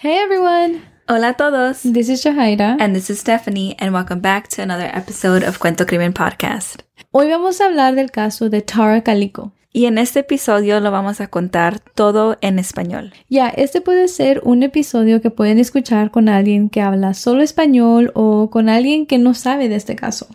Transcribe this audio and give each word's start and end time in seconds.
Hey 0.00 0.16
everyone! 0.18 0.80
Hola 1.08 1.30
a 1.30 1.34
todos. 1.34 1.82
This 1.82 2.08
is 2.08 2.22
Jahaira. 2.22 2.76
And 2.78 2.94
this 2.94 3.10
is 3.10 3.18
Stephanie, 3.18 3.74
and 3.80 3.92
welcome 3.92 4.20
back 4.20 4.46
to 4.50 4.62
another 4.62 4.88
episode 4.94 5.42
of 5.42 5.58
Cuento 5.58 5.84
Crimen 5.88 6.12
Podcast. 6.12 6.82
Hoy 7.10 7.28
vamos 7.28 7.60
a 7.60 7.64
hablar 7.64 7.96
del 7.96 8.12
caso 8.12 8.48
de 8.48 8.62
Tara 8.62 9.02
Calico. 9.02 9.50
Y 9.72 9.86
en 9.86 9.98
este 9.98 10.20
episodio 10.20 10.78
lo 10.78 10.92
vamos 10.92 11.20
a 11.20 11.26
contar 11.26 11.80
todo 11.80 12.38
en 12.42 12.60
español. 12.60 13.12
Ya, 13.28 13.48
este 13.48 13.80
puede 13.80 14.06
ser 14.06 14.40
un 14.44 14.62
episodio 14.62 15.20
que 15.20 15.32
pueden 15.32 15.58
escuchar 15.58 16.12
con 16.12 16.28
alguien 16.28 16.68
que 16.68 16.80
habla 16.80 17.12
solo 17.12 17.42
español 17.42 18.12
o 18.14 18.50
con 18.50 18.68
alguien 18.68 19.04
que 19.04 19.18
no 19.18 19.34
sabe 19.34 19.68
de 19.68 19.74
este 19.74 19.96
caso. 19.96 20.28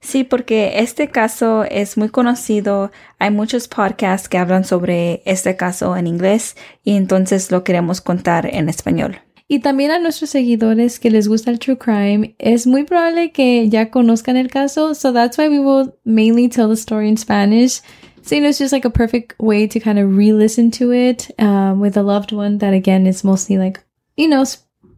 Sí, 0.00 0.24
porque 0.24 0.80
este 0.80 1.08
caso 1.08 1.64
es 1.64 1.96
muy 1.96 2.08
conocido. 2.08 2.90
Hay 3.18 3.30
muchos 3.30 3.68
podcasts 3.68 4.28
que 4.28 4.38
hablan 4.38 4.64
sobre 4.64 5.22
este 5.24 5.56
caso 5.56 5.96
en 5.96 6.06
inglés 6.06 6.56
y 6.84 6.96
entonces 6.96 7.50
lo 7.50 7.64
queremos 7.64 8.00
contar 8.00 8.46
en 8.52 8.68
español. 8.68 9.18
Y 9.50 9.60
también 9.60 9.90
a 9.90 9.98
nuestros 9.98 10.30
seguidores 10.30 11.00
que 11.00 11.10
les 11.10 11.26
gusta 11.26 11.50
el 11.50 11.58
true 11.58 11.78
crime, 11.78 12.34
es 12.38 12.66
muy 12.66 12.84
probable 12.84 13.32
que 13.32 13.66
ya 13.70 13.90
conozcan 13.90 14.36
el 14.36 14.50
caso, 14.50 14.94
so 14.94 15.10
that's 15.12 15.38
why 15.38 15.48
we 15.48 15.58
will 15.58 15.94
mainly 16.04 16.48
tell 16.50 16.68
the 16.68 16.74
story 16.74 17.08
in 17.08 17.16
Spanish. 17.16 17.80
So, 18.22 18.34
you 18.34 18.42
know, 18.42 18.50
it's 18.50 18.58
just 18.58 18.74
like 18.74 18.84
a 18.84 18.90
perfect 18.90 19.34
way 19.38 19.66
to 19.66 19.80
kind 19.80 19.98
of 19.98 20.14
re-listen 20.14 20.70
to 20.72 20.92
it 20.92 21.30
um, 21.38 21.80
with 21.80 21.96
a 21.96 22.02
loved 22.02 22.30
one 22.30 22.58
that 22.58 22.74
again 22.74 23.06
is 23.06 23.24
mostly 23.24 23.56
like, 23.56 23.82
you 24.18 24.28
know, 24.28 24.44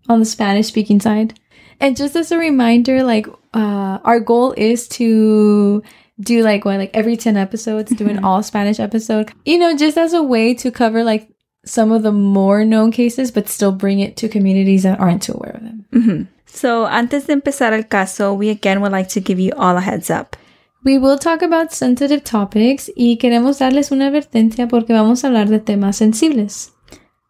on 0.09 0.19
the 0.19 0.27
Spanish 0.27 0.67
speaking 0.67 1.01
side. 1.01 1.39
And 1.81 1.97
just 1.97 2.15
as 2.17 2.31
a 2.31 2.39
reminder, 2.39 3.03
like, 3.03 3.27
uh, 3.55 3.99
our 4.05 4.21
goal 4.21 4.53
is 4.57 4.87
to 4.89 5.83
do 6.21 6.43
like 6.43 6.65
what, 6.65 6.79
like 6.79 6.91
every 6.95 7.17
10 7.17 7.37
episodes, 7.37 7.91
do 7.93 8.09
an 8.09 8.25
all 8.25 8.43
Spanish 8.43 8.79
episode, 8.79 9.33
you 9.45 9.59
know, 9.59 9.77
just 9.77 9.97
as 9.97 10.13
a 10.13 10.23
way 10.23 10.55
to 10.55 10.71
cover 10.71 11.03
like 11.03 11.29
some 11.65 11.93
of 11.93 12.03
the 12.03 12.13
more 12.13 12.65
known 12.65 12.91
cases, 12.93 13.31
but 13.31 13.49
still 13.49 13.73
bring 13.73 14.01
it 14.01 14.17
to 14.19 14.29
communities 14.29 14.83
that 14.83 15.01
aren't 15.01 15.23
too 15.23 15.33
aware 15.33 15.55
of 15.55 15.63
them. 15.63 15.85
Mm 15.93 16.03
-hmm. 16.03 16.27
So, 16.47 16.87
antes 16.87 17.27
de 17.27 17.33
empezar 17.33 17.73
el 17.73 17.85
caso, 17.85 18.35
we 18.35 18.51
again 18.51 18.81
would 18.81 18.93
like 18.93 19.09
to 19.11 19.21
give 19.21 19.43
you 19.43 19.53
all 19.57 19.77
a 19.77 19.81
heads 19.81 20.11
up. 20.11 20.37
We 20.83 20.99
will 20.99 21.19
talk 21.19 21.43
about 21.43 21.73
sensitive 21.73 22.23
topics 22.23 22.91
y 22.97 23.19
queremos 23.19 23.59
darles 23.59 23.93
una 23.93 24.07
advertencia 24.07 24.67
porque 24.67 24.95
vamos 24.95 25.23
a 25.23 25.29
hablar 25.29 25.49
de 25.49 25.61
temas 25.61 25.97
sensibles. 25.97 26.73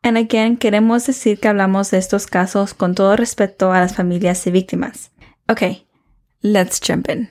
And 0.02 0.16
again, 0.16 0.56
queremos 0.56 1.06
decir 1.06 1.38
que 1.40 1.48
hablamos 1.48 1.90
de 1.90 1.98
estos 1.98 2.26
casos 2.26 2.74
con 2.74 2.94
todo 2.94 3.16
respeto 3.16 3.72
a 3.72 3.80
las 3.80 3.94
familias 3.94 4.46
y 4.46 4.50
víctimas. 4.50 5.10
Okay, 5.48 5.86
let's 6.40 6.80
jump 6.80 7.08
in. 7.10 7.28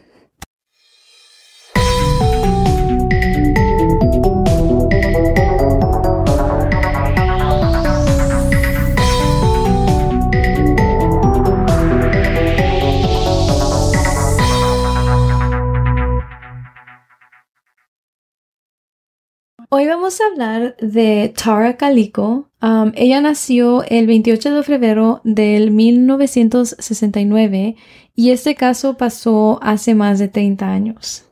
Hoy 19.71 19.85
vamos 19.85 20.19
a 20.19 20.25
hablar 20.25 20.75
de 20.77 21.31
Tara 21.37 21.77
Calico. 21.77 22.49
Um, 22.59 22.91
ella 22.95 23.21
nació 23.21 23.83
el 23.83 24.07
28 24.07 24.55
de 24.55 24.63
febrero 24.63 25.21
del 25.23 25.69
1969 25.69 27.75
y 28.15 28.31
este 28.31 28.55
caso 28.55 28.97
pasó 28.97 29.59
hace 29.61 29.93
más 29.93 30.17
de 30.17 30.27
30 30.27 30.67
años. 30.67 31.25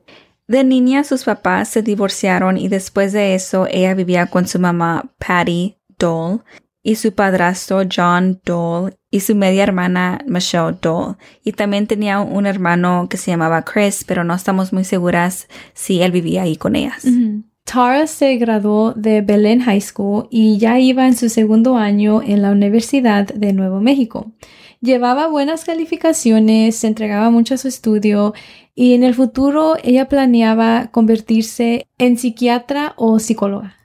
De 0.48 0.64
niña 0.64 1.04
sus 1.04 1.24
papás 1.24 1.70
se 1.70 1.82
divorciaron 1.82 2.60
y 2.60 2.68
después 2.68 3.12
de 3.12 3.34
eso 3.34 3.66
ella 3.72 3.96
vivía 3.96 4.28
con 4.28 4.48
su 4.48 4.60
mamá 4.60 5.12
Patty 5.18 5.80
Dole 5.98 6.42
y 6.84 6.94
su 6.94 7.14
padrastro 7.14 7.82
John 7.92 8.40
Dole 8.46 8.96
y 9.10 9.22
su 9.22 9.34
media 9.34 9.64
hermana 9.64 10.24
Michelle 10.28 10.78
Dole. 10.80 11.16
Y 11.44 11.54
también 11.54 11.88
tenía 11.88 12.20
un 12.20 12.46
hermano 12.46 13.08
que 13.10 13.18
se 13.18 13.32
llamaba 13.32 13.66
Chris, 13.66 14.04
pero 14.08 14.24
no 14.24 14.36
estamos 14.36 14.74
muy 14.74 14.84
seguras 14.84 15.48
si 15.74 16.04
él 16.04 16.12
vivía 16.12 16.44
ahí 16.44 16.56
con 16.56 16.76
ellas. 16.76 17.04
Tara 17.72 18.08
se 18.08 18.38
graduó 18.38 18.94
de 18.94 19.22
Belen 19.22 19.60
High 19.60 19.82
School 19.82 20.28
y 20.32 20.58
ya 20.58 20.80
iba 20.80 21.06
en 21.06 21.18
su 21.18 21.28
segundo 21.28 21.76
año 21.76 22.22
en 22.22 22.42
la 22.42 22.52
Universidad 22.52 23.28
de 23.28 23.52
Nuevo 23.52 23.82
México. 23.82 24.32
Llevaba 24.80 25.28
buenas 25.28 25.66
calificaciones, 25.66 26.78
se 26.78 26.88
entregaba 26.88 27.30
mucho 27.30 27.56
a 27.56 27.58
su 27.58 27.68
estudio 27.68 28.34
y 28.74 28.94
en 28.94 29.04
el 29.04 29.14
futuro 29.14 29.76
ella 29.84 30.08
planeaba 30.08 30.88
convertirse 30.92 31.88
en 31.98 32.18
psiquiatra 32.18 32.94
o 32.96 33.20
psicóloga. 33.20 33.76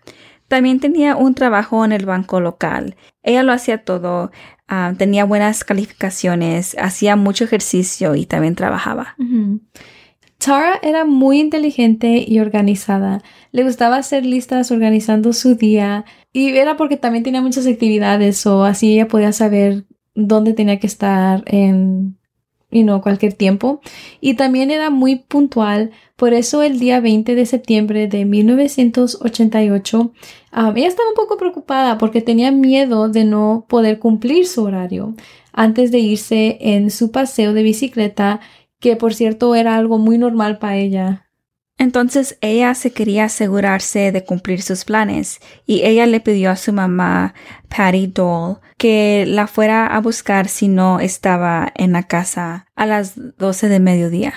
También 0.46 0.78
tenía 0.78 1.16
un 1.16 1.34
trabajo 1.34 1.84
en 1.84 1.90
el 1.90 2.06
banco 2.06 2.40
local. 2.40 2.94
Ella 3.24 3.42
lo 3.42 3.52
hacía 3.52 3.84
todo, 3.84 4.30
uh, 4.70 4.94
tenía 4.96 5.24
buenas 5.24 5.64
calificaciones, 5.64 6.76
hacía 6.78 7.16
mucho 7.16 7.44
ejercicio 7.44 8.14
y 8.14 8.26
también 8.26 8.54
trabajaba. 8.54 9.16
Uh 9.18 9.24
-huh. 9.24 9.60
Tara 10.44 10.78
era 10.82 11.04
muy 11.04 11.38
inteligente 11.40 12.24
y 12.26 12.40
organizada. 12.40 13.22
Le 13.52 13.64
gustaba 13.64 13.96
hacer 13.96 14.26
listas 14.26 14.70
organizando 14.70 15.32
su 15.32 15.54
día 15.54 16.04
y 16.32 16.56
era 16.56 16.76
porque 16.76 16.96
también 16.96 17.22
tenía 17.22 17.40
muchas 17.40 17.66
actividades 17.66 18.44
o 18.46 18.64
así 18.64 18.94
ella 18.94 19.08
podía 19.08 19.32
saber 19.32 19.84
dónde 20.14 20.52
tenía 20.52 20.80
que 20.80 20.86
estar 20.86 21.44
en 21.46 22.16
you 22.72 22.82
know, 22.82 23.00
cualquier 23.00 23.34
tiempo. 23.34 23.80
Y 24.20 24.34
también 24.34 24.70
era 24.70 24.90
muy 24.90 25.16
puntual. 25.16 25.90
Por 26.16 26.32
eso 26.32 26.62
el 26.62 26.78
día 26.80 27.00
20 27.00 27.34
de 27.34 27.46
septiembre 27.46 28.08
de 28.08 28.24
1988, 28.24 30.00
um, 30.00 30.12
ella 30.76 30.88
estaba 30.88 31.08
un 31.08 31.14
poco 31.14 31.36
preocupada 31.36 31.98
porque 31.98 32.20
tenía 32.20 32.50
miedo 32.50 33.08
de 33.08 33.24
no 33.24 33.66
poder 33.68 33.98
cumplir 33.98 34.46
su 34.46 34.64
horario 34.64 35.14
antes 35.52 35.90
de 35.90 35.98
irse 35.98 36.56
en 36.60 36.90
su 36.90 37.10
paseo 37.10 37.52
de 37.52 37.62
bicicleta 37.62 38.40
que 38.82 38.96
por 38.96 39.14
cierto 39.14 39.54
era 39.54 39.76
algo 39.76 39.96
muy 39.96 40.18
normal 40.18 40.58
para 40.58 40.76
ella. 40.76 41.28
Entonces 41.78 42.36
ella 42.40 42.74
se 42.74 42.92
quería 42.92 43.24
asegurarse 43.24 44.12
de 44.12 44.24
cumplir 44.24 44.60
sus 44.60 44.84
planes 44.84 45.40
y 45.64 45.84
ella 45.84 46.04
le 46.06 46.20
pidió 46.20 46.50
a 46.50 46.56
su 46.56 46.72
mamá, 46.72 47.32
Patty 47.68 48.08
Dole, 48.08 48.56
que 48.76 49.24
la 49.26 49.46
fuera 49.46 49.86
a 49.86 50.00
buscar 50.00 50.48
si 50.48 50.68
no 50.68 51.00
estaba 51.00 51.72
en 51.76 51.92
la 51.92 52.02
casa 52.02 52.66
a 52.74 52.84
las 52.84 53.14
12 53.38 53.68
de 53.68 53.80
mediodía. 53.80 54.34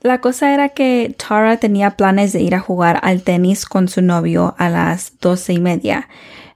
La 0.00 0.20
cosa 0.20 0.54
era 0.54 0.68
que 0.68 1.14
Tara 1.18 1.56
tenía 1.56 1.96
planes 1.96 2.32
de 2.32 2.40
ir 2.40 2.54
a 2.54 2.60
jugar 2.60 3.00
al 3.02 3.22
tenis 3.22 3.66
con 3.66 3.88
su 3.88 4.00
novio 4.00 4.54
a 4.58 4.68
las 4.68 5.18
doce 5.18 5.54
y 5.54 5.60
media 5.60 6.08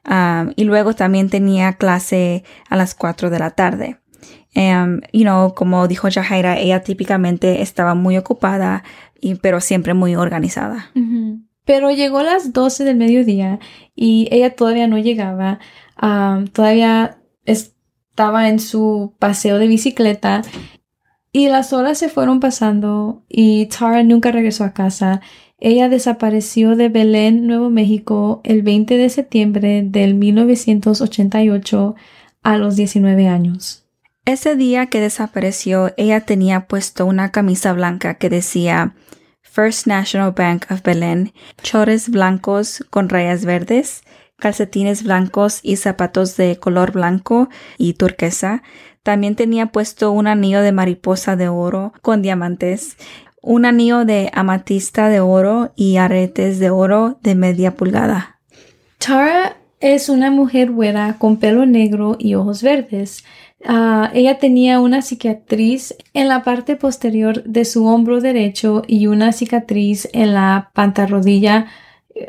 um, 0.09 0.53
y 0.54 0.62
luego 0.62 0.94
también 0.94 1.28
tenía 1.28 1.72
clase 1.72 2.44
a 2.69 2.77
las 2.77 2.94
4 2.94 3.31
de 3.31 3.38
la 3.41 3.50
tarde. 3.50 4.00
Um, 4.55 5.00
you 5.12 5.22
know, 5.22 5.55
como 5.55 5.87
dijo 5.87 6.09
Jahaira, 6.11 6.59
ella 6.59 6.83
típicamente 6.83 7.62
estaba 7.62 7.94
muy 7.94 8.16
ocupada, 8.16 8.83
y, 9.21 9.37
pero 9.37 9.61
siempre 9.61 9.94
muy 9.94 10.16
organizada. 10.16 10.91
Pero 11.65 11.91
llegó 11.91 12.19
a 12.19 12.25
las 12.25 12.53
12 12.53 12.84
del 12.84 12.97
mediodía 12.97 13.60
y 13.94 14.28
ella 14.31 14.55
todavía 14.56 14.87
no 14.87 14.99
llegaba. 14.99 15.60
Todavía 16.53 17.19
estaba 17.44 18.49
en 18.49 18.59
su 18.59 19.15
paseo 19.19 19.59
de 19.59 19.69
bicicleta 19.69 20.43
y 21.33 21.49
las 21.49 21.72
horas 21.72 21.99
se 21.99 22.09
fueron 22.09 22.41
pasando 22.41 23.22
y 23.28 23.66
Tara 23.66 24.03
nunca 24.03 24.33
regresó 24.33 24.65
a 24.65 24.72
casa. 24.72 25.21
Ella 25.59 25.89
desapareció 25.89 26.75
de 26.75 26.89
Belén, 26.89 27.47
Nuevo 27.47 27.71
México, 27.71 28.41
el 28.44 28.62
20 28.62 28.97
de 28.97 29.09
septiembre 29.10 29.83
del 29.87 30.15
1988 30.15 31.94
a 32.43 32.56
los 32.56 32.77
19 32.77 33.28
años. 33.28 33.80
Ese 34.31 34.55
día 34.55 34.87
que 34.87 35.01
desapareció, 35.01 35.93
ella 35.97 36.21
tenía 36.21 36.69
puesto 36.69 37.05
una 37.05 37.33
camisa 37.33 37.73
blanca 37.73 38.15
que 38.15 38.31
decía 38.31 38.95
First 39.43 39.89
National 39.89 40.31
Bank 40.31 40.67
of 40.71 40.83
Berlin, 40.85 41.33
chores 41.65 42.09
blancos 42.09 42.85
con 42.91 43.09
rayas 43.09 43.45
verdes, 43.45 44.05
calcetines 44.39 45.03
blancos 45.03 45.59
y 45.65 45.79
zapatos 45.79 46.37
de 46.37 46.59
color 46.61 46.93
blanco 46.93 47.49
y 47.77 47.95
turquesa. 47.95 48.63
También 49.03 49.34
tenía 49.34 49.66
puesto 49.66 50.13
un 50.13 50.28
anillo 50.28 50.63
de 50.63 50.71
mariposa 50.71 51.34
de 51.34 51.49
oro 51.49 51.93
con 52.01 52.22
diamantes, 52.22 52.99
un 53.43 53.65
anillo 53.65 54.04
de 54.04 54.31
amatista 54.33 55.09
de 55.09 55.19
oro 55.19 55.72
y 55.75 55.97
aretes 55.97 56.60
de 56.60 56.71
oro 56.71 57.19
de 57.25 57.34
media 57.34 57.75
pulgada. 57.75 58.39
Tara 58.99 59.59
es 59.80 60.09
una 60.09 60.30
mujer 60.30 60.71
güera 60.71 61.16
con 61.18 61.38
pelo 61.38 61.66
negro 61.66 62.16
y 62.18 62.34
ojos 62.34 62.62
verdes. 62.62 63.24
Uh, 63.68 64.09
ella 64.15 64.38
tenía 64.38 64.80
una 64.80 65.03
cicatriz 65.03 65.94
en 66.15 66.28
la 66.28 66.42
parte 66.42 66.77
posterior 66.77 67.42
de 67.44 67.65
su 67.65 67.86
hombro 67.86 68.21
derecho 68.21 68.82
y 68.86 69.06
una 69.06 69.32
cicatriz 69.32 70.09
en 70.12 70.34
la 70.34 70.71
pantarrodilla, 70.74 71.66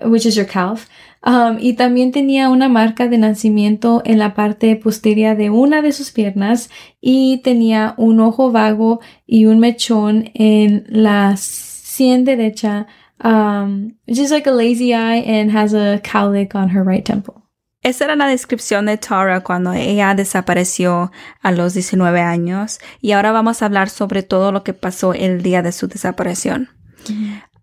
which 0.03 0.25
is 0.25 0.35
your 0.35 0.47
calf. 0.47 0.87
Um, 1.23 1.57
y 1.59 1.73
también 1.73 2.11
tenía 2.11 2.49
una 2.49 2.67
marca 2.67 3.07
de 3.07 3.19
nacimiento 3.19 4.01
en 4.05 4.17
la 4.17 4.33
parte 4.33 4.75
posterior 4.75 5.37
de 5.37 5.51
una 5.51 5.83
de 5.83 5.91
sus 5.91 6.11
piernas 6.11 6.69
y 6.99 7.41
tenía 7.43 7.93
un 7.97 8.19
ojo 8.19 8.51
vago 8.51 9.01
y 9.27 9.45
un 9.45 9.59
mechón 9.59 10.31
en 10.33 10.83
la 10.87 11.37
sien 11.37 12.25
derecha, 12.25 12.87
um, 13.23 13.93
is 14.07 14.31
like 14.31 14.49
a 14.49 14.51
lazy 14.51 14.93
eye 14.93 15.23
and 15.25 15.51
has 15.51 15.75
a 15.75 16.01
cowlick 16.03 16.55
on 16.55 16.69
her 16.69 16.83
right 16.83 17.05
temple. 17.05 17.40
Esa 17.83 18.05
era 18.05 18.15
la 18.15 18.27
descripción 18.27 18.85
de 18.85 18.97
Tara 18.97 19.41
cuando 19.41 19.73
ella 19.73 20.13
desapareció 20.13 21.11
a 21.41 21.51
los 21.51 21.73
19 21.73 22.21
años 22.21 22.79
y 23.01 23.13
ahora 23.13 23.31
vamos 23.31 23.61
a 23.61 23.65
hablar 23.65 23.89
sobre 23.89 24.21
todo 24.21 24.51
lo 24.51 24.63
que 24.63 24.73
pasó 24.73 25.13
el 25.13 25.41
día 25.41 25.63
de 25.63 25.71
su 25.71 25.87
desaparición. 25.87 26.69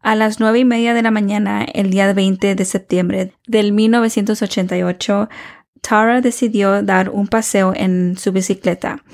A 0.03 0.17
las 0.17 0.41
nueve 0.41 0.59
y 0.59 0.65
media 0.65 0.93
de 0.93 1.03
la 1.03 1.13
mañana, 1.13 1.65
el 1.65 1.91
día 1.91 2.13
20 2.13 2.57
de 2.57 2.65
septiembre 2.65 3.33
del 3.47 3.73
1988, 3.73 5.29
Tara 5.81 6.21
decidió 6.21 6.83
dar 6.83 7.11
un 7.11 7.29
paseo 7.29 7.73
en 7.77 8.17
su 8.19 8.33
bicicleta. 8.33 9.05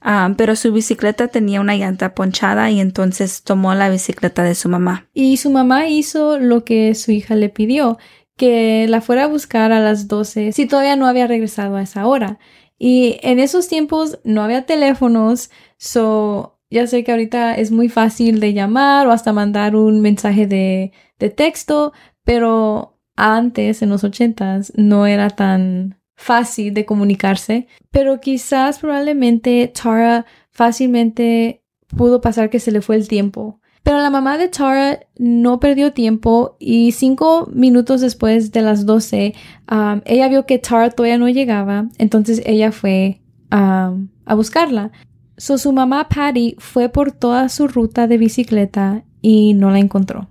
Ah, 0.00 0.34
pero 0.36 0.56
su 0.56 0.72
bicicleta 0.72 1.28
tenía 1.28 1.60
una 1.60 1.76
llanta 1.76 2.14
ponchada 2.14 2.70
y 2.70 2.80
entonces 2.80 3.42
tomó 3.44 3.74
la 3.74 3.88
bicicleta 3.88 4.42
de 4.42 4.56
su 4.56 4.68
mamá. 4.68 5.06
Y 5.14 5.36
su 5.36 5.50
mamá 5.50 5.88
hizo 5.88 6.38
lo 6.38 6.64
que 6.64 6.94
su 6.96 7.12
hija 7.12 7.36
le 7.36 7.48
pidió, 7.48 7.98
que 8.36 8.86
la 8.88 9.00
fuera 9.00 9.24
a 9.24 9.28
buscar 9.28 9.72
a 9.72 9.80
las 9.80 10.08
12 10.08 10.52
si 10.52 10.66
todavía 10.66 10.96
no 10.96 11.06
había 11.06 11.26
regresado 11.26 11.76
a 11.76 11.82
esa 11.82 12.06
hora. 12.06 12.38
Y 12.78 13.18
en 13.22 13.38
esos 13.38 13.68
tiempos 13.68 14.18
no 14.24 14.42
había 14.42 14.66
teléfonos, 14.66 15.50
so 15.78 16.58
ya 16.70 16.86
sé 16.86 17.04
que 17.04 17.12
ahorita 17.12 17.54
es 17.54 17.70
muy 17.70 17.88
fácil 17.88 18.40
de 18.40 18.54
llamar 18.54 19.06
o 19.06 19.12
hasta 19.12 19.32
mandar 19.32 19.76
un 19.76 20.00
mensaje 20.00 20.46
de, 20.46 20.92
de 21.18 21.30
texto, 21.30 21.92
pero 22.24 22.98
antes, 23.14 23.82
en 23.82 23.90
los 23.90 24.04
ochentas, 24.04 24.72
no 24.76 25.06
era 25.06 25.30
tan 25.30 26.00
fácil 26.16 26.72
de 26.74 26.84
comunicarse, 26.86 27.66
pero 27.90 28.20
quizás 28.20 28.78
probablemente 28.78 29.68
Tara 29.68 30.24
fácilmente 30.50 31.62
pudo 31.88 32.20
pasar 32.20 32.50
que 32.50 32.60
se 32.60 32.72
le 32.72 32.80
fue 32.80 32.96
el 32.96 33.08
tiempo. 33.08 33.60
Pero 33.82 33.98
la 34.00 34.10
mamá 34.10 34.38
de 34.38 34.48
Tara 34.48 35.00
no 35.18 35.58
perdió 35.58 35.92
tiempo 35.92 36.56
y 36.60 36.92
cinco 36.92 37.48
minutos 37.52 38.00
después 38.00 38.52
de 38.52 38.62
las 38.62 38.86
doce, 38.86 39.34
um, 39.70 40.00
ella 40.04 40.28
vio 40.28 40.46
que 40.46 40.58
Tara 40.58 40.90
todavía 40.90 41.18
no 41.18 41.28
llegaba, 41.28 41.88
entonces 41.98 42.42
ella 42.46 42.70
fue 42.70 43.20
um, 43.50 44.08
a 44.24 44.34
buscarla. 44.34 44.92
So, 45.36 45.58
su 45.58 45.72
mamá 45.72 46.08
Patty 46.08 46.54
fue 46.58 46.88
por 46.88 47.10
toda 47.10 47.48
su 47.48 47.66
ruta 47.66 48.06
de 48.06 48.18
bicicleta 48.18 49.04
y 49.20 49.54
no 49.54 49.70
la 49.70 49.80
encontró. 49.80 50.28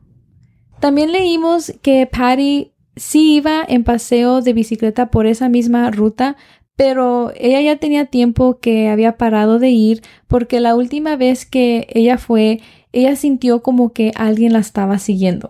También 0.80 1.12
leímos 1.12 1.74
que 1.82 2.08
Patty 2.08 2.72
sí 2.96 3.36
iba 3.36 3.64
en 3.68 3.84
paseo 3.84 4.42
de 4.42 4.54
bicicleta 4.54 5.12
por 5.12 5.26
esa 5.26 5.50
misma 5.50 5.92
ruta, 5.92 6.38
pero 6.76 7.32
ella 7.36 7.62
ya 7.62 7.76
tenía 7.76 8.06
tiempo 8.06 8.60
que 8.60 8.90
había 8.90 9.18
parado 9.18 9.60
de 9.60 9.70
ir 9.70 10.02
porque 10.28 10.60
la 10.60 10.76
última 10.76 11.16
vez 11.16 11.46
que 11.46 11.88
ella 11.94 12.18
fue, 12.18 12.62
ella 12.94 13.16
sintió 13.16 13.62
como 13.62 13.94
que 13.94 14.12
alguien 14.16 14.54
la 14.54 14.60
estaba 14.60 15.00
siguiendo. 15.00 15.50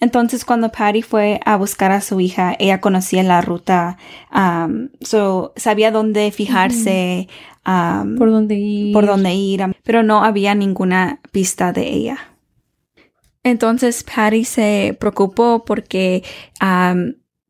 Entonces, 0.00 0.44
cuando 0.44 0.70
Patty 0.70 1.02
fue 1.02 1.40
a 1.44 1.56
buscar 1.56 1.90
a 1.90 2.00
su 2.00 2.20
hija, 2.20 2.54
ella 2.58 2.80
conocía 2.80 3.22
la 3.22 3.40
ruta, 3.40 3.96
um, 4.34 4.88
so, 5.00 5.52
sabía 5.56 5.90
dónde 5.90 6.30
fijarse, 6.32 7.28
um, 7.66 8.16
por 8.16 8.30
dónde 8.30 8.56
ir, 8.56 8.92
por 8.92 9.06
dónde 9.06 9.34
ir, 9.34 9.62
pero 9.84 10.02
no 10.02 10.22
había 10.22 10.54
ninguna 10.54 11.20
pista 11.32 11.72
de 11.72 11.88
ella. 11.88 12.18
Entonces 13.42 14.02
Patty 14.02 14.44
se 14.44 14.96
preocupó 14.98 15.64
porque 15.64 16.24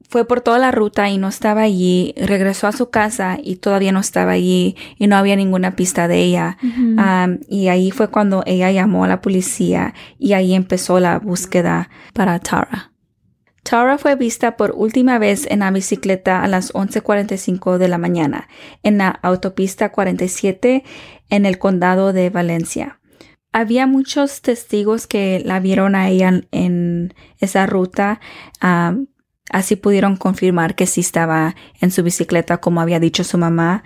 fue 0.09 0.27
por 0.27 0.41
toda 0.41 0.59
la 0.59 0.71
ruta 0.71 1.09
y 1.09 1.19
no 1.19 1.29
estaba 1.29 1.63
allí, 1.63 2.15
regresó 2.17 2.67
a 2.67 2.73
su 2.73 2.91
casa 2.91 3.39
y 3.43 3.57
todavía 3.57 3.93
no 3.93 4.01
estaba 4.01 4.33
allí 4.33 4.77
y 4.99 5.07
no 5.07 5.17
había 5.17 5.37
ninguna 5.37 5.77
pista 5.77 6.09
de 6.09 6.23
ella. 6.23 6.59
y 7.49 7.69
ahí 7.69 7.91
fue 7.91 8.09
cuando 8.09 8.43
ella 8.47 8.71
llamó 8.71 9.05
a 9.05 9.09
la 9.09 9.21
policía 9.21 9.95
y 10.19 10.33
ahí 10.33 10.55
empezó 10.55 11.01
la 11.01 11.19
búsqueda 11.19 11.91
para 12.13 12.39
Tara. 12.39 12.93
Tara 13.63 13.99
fue 13.99 14.15
vista 14.15 14.57
por 14.57 14.73
última 14.77 15.19
vez 15.19 15.47
en 15.51 15.59
la 15.59 15.71
bicicleta 15.71 16.43
a 16.43 16.49
las 16.49 16.73
11.45 16.73 17.79
de 17.79 17.89
la 17.89 17.99
mañana 17.99 18.49
en 18.85 18.99
la 18.99 19.09
autopista 19.09 19.91
47 19.91 20.85
en 21.31 21.47
el 21.47 21.59
condado 21.59 22.13
de 22.13 22.31
Valencia 22.31 23.01
había 23.57 23.87
muchos 23.87 24.43
testigos 24.43 25.07
que 25.07 25.41
la 25.43 25.61
vieron 25.61 25.95
a 25.95 26.11
ella 26.11 26.43
en, 26.51 27.15
esa 27.39 27.65
ruta. 27.65 28.21
Así 29.51 29.77
pudieron 29.77 30.17
confirmar 30.17 30.75
que 30.75 30.87
sí 30.87 31.01
estaba 31.01 31.55
en 31.81 31.91
su 31.91 32.03
bicicleta 32.03 32.59
como 32.59 32.81
había 32.81 33.01
dicho 33.01 33.25
su 33.25 33.39
mamá. 33.39 33.85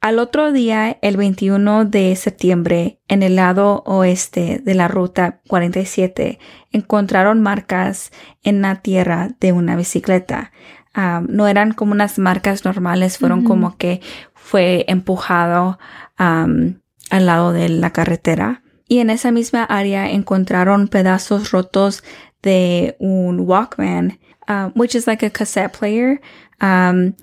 Al 0.00 0.18
otro 0.18 0.52
día, 0.52 0.98
el 1.02 1.16
21 1.16 1.86
de 1.86 2.14
septiembre, 2.16 3.00
en 3.08 3.22
el 3.22 3.36
lado 3.36 3.82
oeste 3.86 4.60
de 4.62 4.74
la 4.74 4.88
ruta 4.88 5.40
47, 5.48 6.38
encontraron 6.70 7.40
marcas 7.40 8.12
en 8.42 8.62
la 8.62 8.76
tierra 8.76 9.30
de 9.40 9.52
una 9.52 9.76
bicicleta. 9.76 10.52
no 11.28 11.46
eran 11.46 11.72
como 11.72 11.92
unas 11.92 12.18
marcas 12.18 12.64
normales, 12.64 13.18
fueron 13.18 13.44
como 13.44 13.76
que 13.76 14.00
fue 14.34 14.84
empujado 14.88 15.78
al 16.16 16.80
lado 17.10 17.52
de 17.52 17.68
la 17.68 17.90
carretera 17.90 18.62
y 18.88 19.00
en 19.00 19.10
esa 19.10 19.30
misma 19.30 19.64
área 19.64 20.10
encontraron 20.10 20.88
pedazos 20.88 21.50
rotos 21.50 22.04
de 22.46 22.96
un 23.00 23.40
Walkman, 23.40 24.18
uh, 24.48 24.70
which 24.74 24.94
is 24.94 25.06
like 25.06 25.24
a 25.26 25.30
cassette 25.30 25.72
player. 25.72 26.20
Um, 26.60 27.14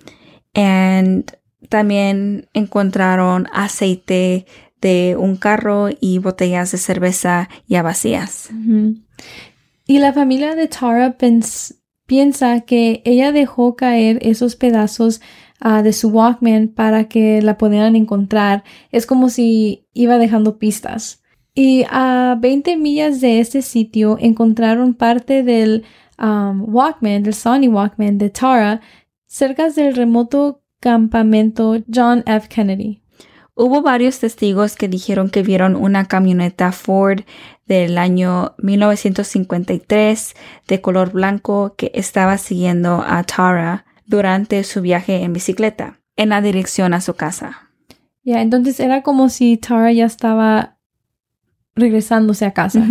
and 0.54 1.32
también 1.70 2.48
encontraron 2.54 3.48
aceite 3.54 4.46
de 4.82 5.16
un 5.18 5.38
carro 5.38 5.90
y 6.00 6.20
botellas 6.20 6.72
de 6.72 6.78
cerveza 6.78 7.50
ya 7.68 7.82
vacías. 7.82 8.50
Y 9.88 10.00
la 10.00 10.12
familia 10.12 10.56
de 10.56 10.68
Tara 10.68 11.18
piensa 12.06 12.62
que 12.62 13.02
ella 13.06 13.32
dejó 13.32 13.76
caer 13.76 14.20
esos 14.22 14.58
pedazos 14.58 15.22
uh, 15.64 15.82
de 15.82 15.94
su 15.94 16.10
Walkman 16.10 16.68
para 16.68 17.06
que 17.06 17.42
la 17.42 17.58
pudieran 17.58 17.96
encontrar. 17.96 18.64
Es 18.92 19.06
como 19.06 19.30
si 19.30 19.88
iba 19.94 20.18
dejando 20.18 20.60
pistas. 20.60 21.23
Y 21.56 21.86
a 21.90 22.36
20 22.40 22.78
millas 22.78 23.22
de 23.22 23.40
este 23.40 23.62
sitio 23.62 24.18
encontraron 24.20 24.96
parte 24.96 25.44
del 25.44 25.84
um, 26.18 26.64
Walkman, 26.74 27.24
del 27.24 27.36
Sony 27.36 27.68
Walkman 27.68 28.18
de 28.18 28.30
Tara, 28.30 28.82
cerca 29.28 29.70
del 29.70 29.96
remoto 29.96 30.62
campamento 30.80 31.78
John 31.94 32.24
F. 32.26 32.48
Kennedy. 32.48 33.04
Hubo 33.56 33.84
varios 33.84 34.20
testigos 34.20 34.76
que 34.76 34.88
dijeron 34.88 35.30
que 35.30 35.44
vieron 35.44 35.76
una 35.76 36.06
camioneta 36.06 36.72
Ford 36.72 37.22
del 37.68 38.00
año 38.00 38.56
1953 38.58 40.34
de 40.68 40.82
color 40.82 41.12
blanco 41.12 41.76
que 41.78 41.92
estaba 41.94 42.40
siguiendo 42.40 43.04
a 43.08 43.24
Tara 43.24 43.86
durante 44.08 44.64
su 44.64 44.82
viaje 44.82 45.22
en 45.22 45.34
bicicleta 45.34 46.00
en 46.16 46.30
la 46.30 46.42
dirección 46.42 46.94
a 46.96 47.02
su 47.02 47.14
casa. 47.14 47.70
Ya, 48.24 48.42
entonces 48.42 48.80
era 48.80 49.04
como 49.04 49.30
si 49.30 49.58
Tara 49.58 49.92
ya 49.92 50.06
estaba 50.06 50.73
regresándose 51.76 52.46
a 52.46 52.54
casa. 52.54 52.86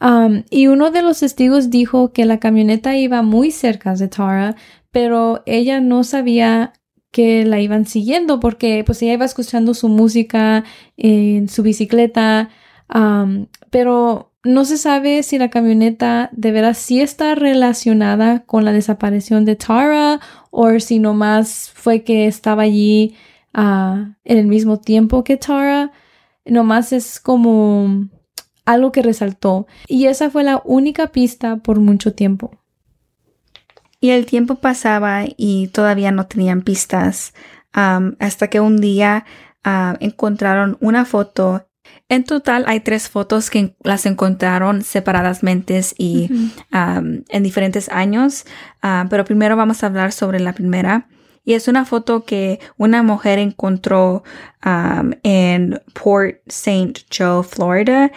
Um, 0.00 0.42
y 0.50 0.66
uno 0.66 0.90
de 0.90 1.02
los 1.02 1.20
testigos 1.20 1.70
dijo 1.70 2.12
que 2.12 2.24
la 2.24 2.38
camioneta 2.38 2.96
iba 2.96 3.22
muy 3.22 3.50
cerca 3.50 3.94
de 3.94 4.08
Tara, 4.08 4.56
pero 4.90 5.42
ella 5.46 5.80
no 5.80 6.04
sabía 6.04 6.72
que 7.10 7.44
la 7.44 7.60
iban 7.60 7.86
siguiendo 7.86 8.40
porque 8.40 8.82
pues 8.84 9.00
ella 9.00 9.14
iba 9.14 9.24
escuchando 9.24 9.72
su 9.72 9.88
música 9.88 10.64
en 10.96 11.48
su 11.48 11.62
bicicleta, 11.62 12.50
um, 12.92 13.46
pero 13.70 14.32
no 14.42 14.64
se 14.64 14.76
sabe 14.76 15.22
si 15.22 15.38
la 15.38 15.48
camioneta 15.48 16.28
de 16.32 16.52
veras 16.52 16.76
sí 16.76 17.00
está 17.00 17.34
relacionada 17.34 18.40
con 18.40 18.64
la 18.64 18.72
desaparición 18.72 19.44
de 19.44 19.56
Tara 19.56 20.20
o 20.50 20.78
si 20.80 20.98
nomás 20.98 21.70
fue 21.72 22.02
que 22.02 22.26
estaba 22.26 22.64
allí 22.64 23.16
uh, 23.56 24.12
en 24.24 24.38
el 24.38 24.46
mismo 24.46 24.80
tiempo 24.80 25.24
que 25.24 25.38
Tara. 25.38 25.92
Nomás 26.44 26.92
es 26.92 27.20
como 27.20 28.08
algo 28.64 28.92
que 28.92 29.02
resaltó 29.02 29.66
y 29.86 30.06
esa 30.06 30.30
fue 30.30 30.44
la 30.44 30.62
única 30.64 31.08
pista 31.08 31.56
por 31.56 31.80
mucho 31.80 32.14
tiempo. 32.14 32.58
Y 34.00 34.10
el 34.10 34.26
tiempo 34.26 34.56
pasaba 34.56 35.24
y 35.36 35.68
todavía 35.68 36.10
no 36.12 36.26
tenían 36.26 36.62
pistas 36.62 37.32
um, 37.74 38.16
hasta 38.18 38.48
que 38.48 38.60
un 38.60 38.80
día 38.80 39.24
uh, 39.64 39.96
encontraron 40.00 40.76
una 40.80 41.04
foto. 41.04 41.66
En 42.08 42.24
total 42.24 42.64
hay 42.66 42.80
tres 42.80 43.08
fotos 43.08 43.48
que 43.48 43.76
las 43.82 44.04
encontraron 44.04 44.82
separadamente 44.82 45.80
y 45.96 46.30
um, 46.72 47.22
en 47.28 47.42
diferentes 47.42 47.88
años, 47.88 48.44
uh, 48.82 49.08
pero 49.08 49.24
primero 49.24 49.56
vamos 49.56 49.82
a 49.82 49.86
hablar 49.86 50.12
sobre 50.12 50.38
la 50.40 50.52
primera. 50.52 51.08
Y 51.44 51.52
es 51.54 51.68
una 51.68 51.84
foto 51.84 52.24
que 52.24 52.58
una 52.76 53.02
mujer 53.02 53.38
encontró 53.38 54.24
um, 54.64 55.12
en 55.22 55.80
Port 55.92 56.36
St. 56.46 56.94
Joe, 57.16 57.44
Florida, 57.44 58.10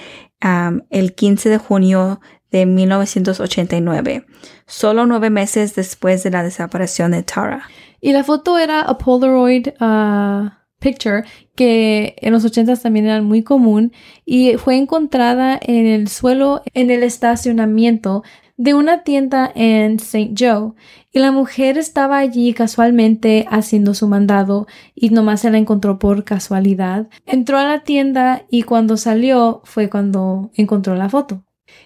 el 0.89 1.13
15 1.15 1.49
de 1.49 1.57
junio 1.57 2.21
de 2.51 2.65
1989, 2.65 4.25
solo 4.65 5.05
nueve 5.05 5.29
meses 5.29 5.75
después 5.75 6.23
de 6.23 6.31
la 6.31 6.43
desaparición 6.43 7.11
de 7.11 7.23
Tara. 7.23 7.67
Y 7.99 8.13
la 8.13 8.23
foto 8.23 8.57
era 8.57 8.81
a 8.81 8.97
Polaroid 8.97 9.69
uh, 9.81 10.49
picture 10.79 11.23
que 11.55 12.15
en 12.19 12.33
los 12.33 12.45
80 12.45 12.75
también 12.77 13.07
era 13.07 13.21
muy 13.21 13.43
común 13.43 13.91
y 14.25 14.57
fue 14.57 14.77
encontrada 14.77 15.59
en 15.61 15.87
el 15.87 16.07
suelo 16.07 16.61
en 16.73 16.91
el 16.91 17.03
estacionamiento 17.03 18.23
de 18.57 18.73
una 18.73 19.03
tienda 19.03 19.51
en 19.55 19.97
St. 19.97 20.33
Joe 20.37 20.73
y 21.11 21.19
la 21.19 21.31
mujer 21.31 21.77
estaba 21.77 22.17
allí 22.17 22.53
casualmente 22.53 23.45
haciendo 23.49 23.93
su 23.93 24.07
mandado 24.07 24.67
y 24.95 25.11
nomás 25.11 25.41
se 25.41 25.51
la 25.51 25.59
encontró 25.59 25.99
por 25.99 26.23
casualidad. 26.23 27.07
Entró 27.25 27.57
a 27.59 27.67
la 27.67 27.83
tienda 27.83 28.45
y 28.49 28.63
cuando 28.63 28.97
salió 28.97 29.61
fue 29.63 29.89
cuando 29.89 30.51
encontró 30.55 30.95
la 30.95 31.09
foto. 31.09 31.43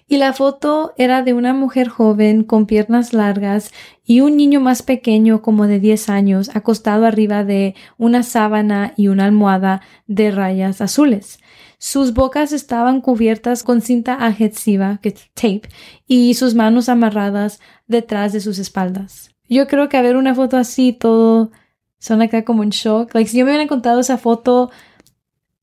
Y 0.07 0.17
la 0.17 0.33
foto 0.33 0.93
era 0.97 1.23
de 1.23 1.33
una 1.33 1.53
mujer 1.53 1.87
joven 1.87 2.43
con 2.43 2.65
piernas 2.65 3.13
largas 3.13 3.71
y 4.05 4.21
un 4.21 4.37
niño 4.37 4.59
más 4.59 4.83
pequeño 4.83 5.41
como 5.41 5.67
de 5.67 5.79
10 5.79 6.09
años 6.09 6.51
acostado 6.53 7.05
arriba 7.05 7.43
de 7.43 7.75
una 7.97 8.23
sábana 8.23 8.93
y 8.95 9.07
una 9.07 9.25
almohada 9.25 9.81
de 10.07 10.31
rayas 10.31 10.81
azules. 10.81 11.39
Sus 11.83 12.13
bocas 12.13 12.51
estaban 12.51 13.01
cubiertas 13.01 13.63
con 13.63 13.81
cinta 13.81 14.13
adhesiva, 14.13 14.99
que 15.01 15.15
tape, 15.33 15.63
y 16.05 16.35
sus 16.35 16.53
manos 16.53 16.89
amarradas 16.89 17.59
detrás 17.87 18.33
de 18.33 18.39
sus 18.39 18.59
espaldas. 18.59 19.31
Yo 19.49 19.65
creo 19.67 19.89
que 19.89 19.97
a 19.97 20.03
ver 20.03 20.15
una 20.15 20.35
foto 20.35 20.57
así, 20.57 20.93
todo 20.93 21.49
suena 21.97 22.25
acá 22.25 22.45
como 22.45 22.61
en 22.61 22.69
shock. 22.69 23.15
Like, 23.15 23.31
si 23.31 23.39
yo 23.39 23.45
me 23.45 23.49
hubiera 23.49 23.63
encontrado 23.63 23.99
esa 23.99 24.19
foto, 24.19 24.69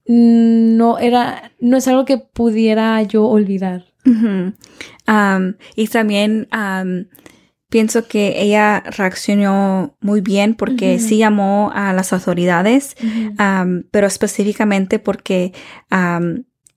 no 0.07 0.99
era, 0.99 1.53
no 1.61 1.77
es 1.77 1.87
algo 1.87 2.05
que 2.05 2.19
pudiera 2.19 3.01
yo 3.05 3.25
olvidar. 3.25 3.85
y 5.77 5.87
también 5.87 6.49
pienso 7.69 8.09
que 8.09 8.41
ella 8.43 8.81
reaccionó 8.81 9.97
muy 10.01 10.21
bien 10.21 10.55
porque 10.55 10.99
sí 10.99 11.19
llamó 11.19 11.71
a 11.75 11.93
las 11.93 12.13
autoridades, 12.13 12.97
pero 13.91 14.07
específicamente 14.07 14.99
porque 14.99 15.53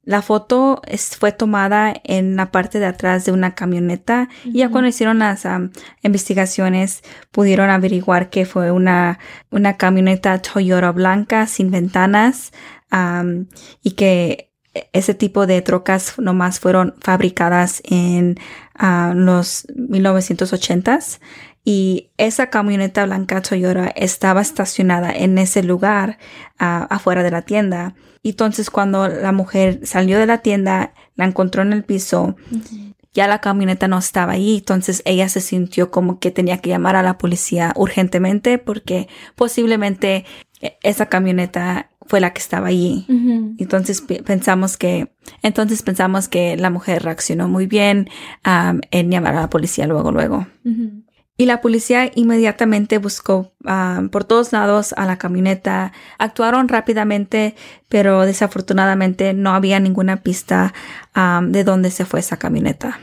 la 0.03 0.21
foto 0.21 0.81
fue 1.17 1.31
tomada 1.31 1.93
en 2.03 2.36
la 2.36 2.51
parte 2.51 2.79
de 2.79 2.88
atrás 2.88 3.24
de 3.25 3.31
una 3.31 3.55
camioneta 3.55 4.29
y 4.43 4.60
ya 4.60 4.69
cuando 4.69 4.89
hicieron 4.89 5.19
las 5.19 5.48
investigaciones 6.01 7.03
pudieron 7.31 7.69
averiguar 7.69 8.29
que 8.29 8.45
fue 8.45 8.71
una, 8.71 9.19
una 9.50 9.77
camioneta 9.77 10.41
Toyota 10.41 10.91
blanca 10.91 11.48
sin 11.48 11.71
ventanas 11.71 12.51
y 13.81 13.91
que 13.91 14.50
ese 14.93 15.13
tipo 15.13 15.47
de 15.47 15.61
trocas 15.61 16.17
nomás 16.17 16.59
fueron 16.59 16.95
fabricadas 17.01 17.81
en 17.85 18.39
uh, 18.81 19.13
los 19.13 19.67
1980s 19.67 21.19
y 21.63 22.09
esa 22.17 22.49
camioneta 22.49 23.05
blanca 23.05 23.41
Toyota 23.41 23.87
estaba 23.89 24.41
estacionada 24.41 25.11
en 25.11 25.37
ese 25.37 25.61
lugar 25.61 26.17
uh, 26.59 26.87
afuera 26.89 27.21
de 27.21 27.31
la 27.31 27.43
tienda. 27.43 27.95
Entonces 28.23 28.69
cuando 28.69 29.07
la 29.07 29.31
mujer 29.31 29.81
salió 29.83 30.17
de 30.17 30.25
la 30.25 30.39
tienda, 30.39 30.93
la 31.15 31.25
encontró 31.25 31.61
en 31.61 31.73
el 31.73 31.83
piso, 31.83 32.35
ya 33.13 33.27
la 33.27 33.41
camioneta 33.41 33.87
no 33.87 33.97
estaba 33.97 34.33
ahí, 34.33 34.57
entonces 34.57 35.01
ella 35.05 35.27
se 35.27 35.41
sintió 35.41 35.91
como 35.91 36.19
que 36.19 36.31
tenía 36.31 36.59
que 36.59 36.69
llamar 36.69 36.95
a 36.95 37.03
la 37.03 37.17
policía 37.17 37.73
urgentemente 37.75 38.57
porque 38.57 39.07
posiblemente 39.35 40.25
e, 40.61 40.77
esa 40.81 41.07
camioneta 41.07 41.90
fue 42.11 42.19
la 42.19 42.33
que 42.33 42.41
estaba 42.41 42.67
allí. 42.67 43.05
Entonces 43.57 44.01
pensamos 44.01 44.75
que, 44.75 45.13
entonces 45.43 45.81
pensamos 45.81 46.27
que 46.27 46.57
la 46.57 46.69
mujer 46.69 47.03
reaccionó 47.03 47.47
muy 47.47 47.67
bien 47.67 48.09
en 48.43 49.09
llamar 49.09 49.37
a 49.37 49.39
la 49.39 49.49
policía 49.49 49.87
luego, 49.87 50.11
luego. 50.11 50.45
Y 51.37 51.45
la 51.45 51.61
policía 51.61 52.11
inmediatamente 52.13 52.97
buscó 52.97 53.53
por 54.11 54.25
todos 54.25 54.51
lados 54.51 54.93
a 54.97 55.05
la 55.05 55.17
camioneta. 55.17 55.93
Actuaron 56.17 56.67
rápidamente, 56.67 57.55
pero 57.87 58.25
desafortunadamente 58.25 59.33
no 59.33 59.51
había 59.51 59.79
ninguna 59.79 60.17
pista 60.17 60.73
de 61.15 61.63
dónde 61.63 61.91
se 61.91 62.03
fue 62.03 62.19
esa 62.19 62.35
camioneta 62.35 62.99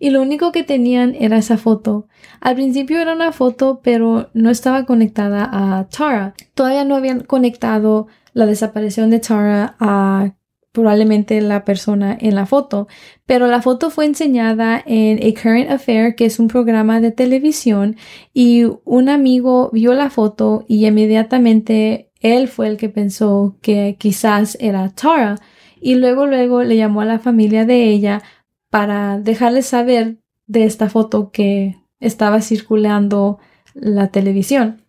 y 0.00 0.10
lo 0.10 0.22
único 0.22 0.50
que 0.50 0.64
tenían 0.64 1.14
era 1.14 1.36
esa 1.36 1.58
foto. 1.58 2.08
Al 2.40 2.56
principio 2.56 2.98
era 2.98 3.12
una 3.12 3.32
foto, 3.32 3.80
pero 3.84 4.30
no 4.32 4.50
estaba 4.50 4.86
conectada 4.86 5.48
a 5.52 5.88
Tara. 5.88 6.34
Todavía 6.54 6.84
no 6.84 6.96
habían 6.96 7.20
conectado 7.20 8.08
la 8.32 8.46
desaparición 8.46 9.10
de 9.10 9.20
Tara 9.20 9.76
a 9.78 10.32
probablemente 10.72 11.40
la 11.40 11.64
persona 11.64 12.16
en 12.18 12.34
la 12.34 12.46
foto, 12.46 12.88
pero 13.26 13.46
la 13.48 13.60
foto 13.60 13.90
fue 13.90 14.06
enseñada 14.06 14.82
en 14.86 15.18
A 15.18 15.40
Current 15.40 15.70
Affair, 15.70 16.14
que 16.14 16.24
es 16.24 16.38
un 16.38 16.48
programa 16.48 17.00
de 17.00 17.10
televisión, 17.10 17.96
y 18.32 18.64
un 18.84 19.08
amigo 19.08 19.70
vio 19.72 19.94
la 19.94 20.10
foto 20.10 20.64
y 20.68 20.86
inmediatamente 20.86 22.10
él 22.20 22.48
fue 22.48 22.68
el 22.68 22.76
que 22.76 22.88
pensó 22.88 23.56
que 23.60 23.96
quizás 23.98 24.56
era 24.60 24.88
Tara, 24.90 25.36
y 25.80 25.96
luego 25.96 26.26
luego 26.26 26.62
le 26.62 26.76
llamó 26.76 27.00
a 27.00 27.06
la 27.06 27.18
familia 27.18 27.64
de 27.64 27.84
ella 27.88 28.22
para 28.70 29.18
dejarles 29.18 29.66
saber 29.66 30.18
de 30.46 30.64
esta 30.64 30.88
foto 30.88 31.30
que 31.30 31.76
estaba 32.00 32.40
circulando 32.40 33.38
la 33.74 34.08
televisión. 34.08 34.82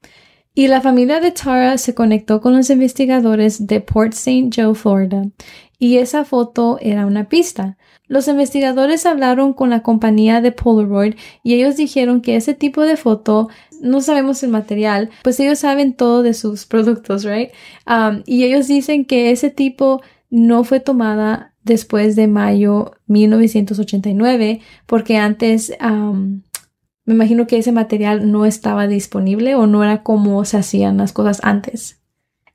Y 0.53 0.67
la 0.67 0.81
familia 0.81 1.19
de 1.19 1.31
Tara 1.31 1.77
se 1.77 1.95
conectó 1.95 2.41
con 2.41 2.55
los 2.55 2.69
investigadores 2.69 3.67
de 3.67 3.79
Port 3.79 4.13
St. 4.13 4.49
Joe, 4.53 4.75
Florida, 4.75 5.23
y 5.79 5.97
esa 5.97 6.25
foto 6.25 6.77
era 6.81 7.05
una 7.05 7.29
pista. 7.29 7.77
Los 8.07 8.27
investigadores 8.27 9.05
hablaron 9.05 9.53
con 9.53 9.69
la 9.69 9.81
compañía 9.81 10.41
de 10.41 10.51
Polaroid 10.51 11.15
y 11.41 11.53
ellos 11.53 11.77
dijeron 11.77 12.21
que 12.21 12.35
ese 12.35 12.53
tipo 12.53 12.81
de 12.81 12.97
foto, 12.97 13.47
no 13.79 14.01
sabemos 14.01 14.43
el 14.43 14.51
material, 14.51 15.09
pues 15.23 15.39
ellos 15.39 15.59
saben 15.59 15.93
todo 15.93 16.21
de 16.21 16.33
sus 16.33 16.65
productos, 16.67 17.23
right? 17.23 17.51
Um, 17.87 18.21
y 18.25 18.43
ellos 18.43 18.67
dicen 18.67 19.05
que 19.05 19.31
ese 19.31 19.49
tipo 19.49 20.01
no 20.29 20.63
fue 20.65 20.81
tomada 20.81 21.50
después 21.63 22.15
de 22.15 22.27
mayo 22.27 22.93
1989, 23.07 24.61
porque 24.85 25.17
antes 25.17 25.73
me 27.05 27.13
imagino 27.13 27.47
que 27.47 27.57
ese 27.57 27.71
material 27.71 28.31
no 28.31 28.45
estaba 28.45 28.87
disponible 28.87 29.55
o 29.55 29.67
no 29.67 29.83
era 29.83 30.03
como 30.03 30.43
se 30.45 30.57
hacían 30.57 30.97
las 30.97 31.13
cosas 31.13 31.39
antes. 31.43 31.97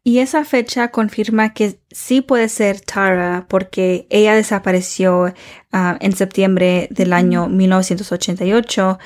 Y 0.03 0.21
esa 0.21 0.45
fecha 0.45 0.93
confirma 0.93 1.53
que 1.53 1.81
sí 1.91 2.21
puede 2.21 2.49
ser 2.49 2.81
Tara 2.81 3.47
porque 3.49 4.07
ella 4.09 4.37
desapareció 4.37 5.35
en 5.73 6.13
septiembre 6.13 6.87
del 6.93 7.13
año 7.13 7.49
1988. 7.49 8.99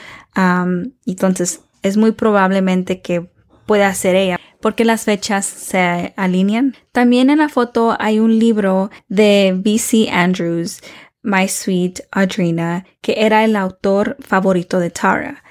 entonces 1.07 1.63
es 1.83 1.97
muy 1.97 2.13
probablemente 2.13 3.01
que 3.01 3.31
pueda 3.65 3.95
ser 3.95 4.15
ella 4.15 4.39
porque 4.61 4.85
las 4.85 5.05
fechas 5.05 5.47
se 5.47 6.13
alinean. 6.17 6.75
También 6.93 7.31
en 7.31 7.39
la 7.39 7.49
foto 7.49 7.97
hay 7.99 8.21
un 8.21 8.39
libro 8.39 8.91
de 9.09 9.55
B.C. 9.57 10.11
Andrews, 10.11 10.81
My 11.23 11.49
Sweet 11.49 12.01
Audrina, 12.11 12.85
que 13.01 13.15
era 13.19 13.45
el 13.45 13.57
autor 13.57 14.17
favorito 14.21 14.81
de 14.81 14.91
Tara. 14.91 15.43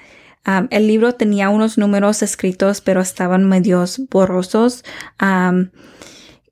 Um, 0.46 0.68
el 0.70 0.86
libro 0.86 1.14
tenía 1.14 1.50
unos 1.50 1.76
números 1.76 2.22
escritos, 2.22 2.80
pero 2.80 3.00
estaban 3.00 3.48
medios 3.48 4.00
borrosos. 4.10 4.84
Um, 5.20 5.70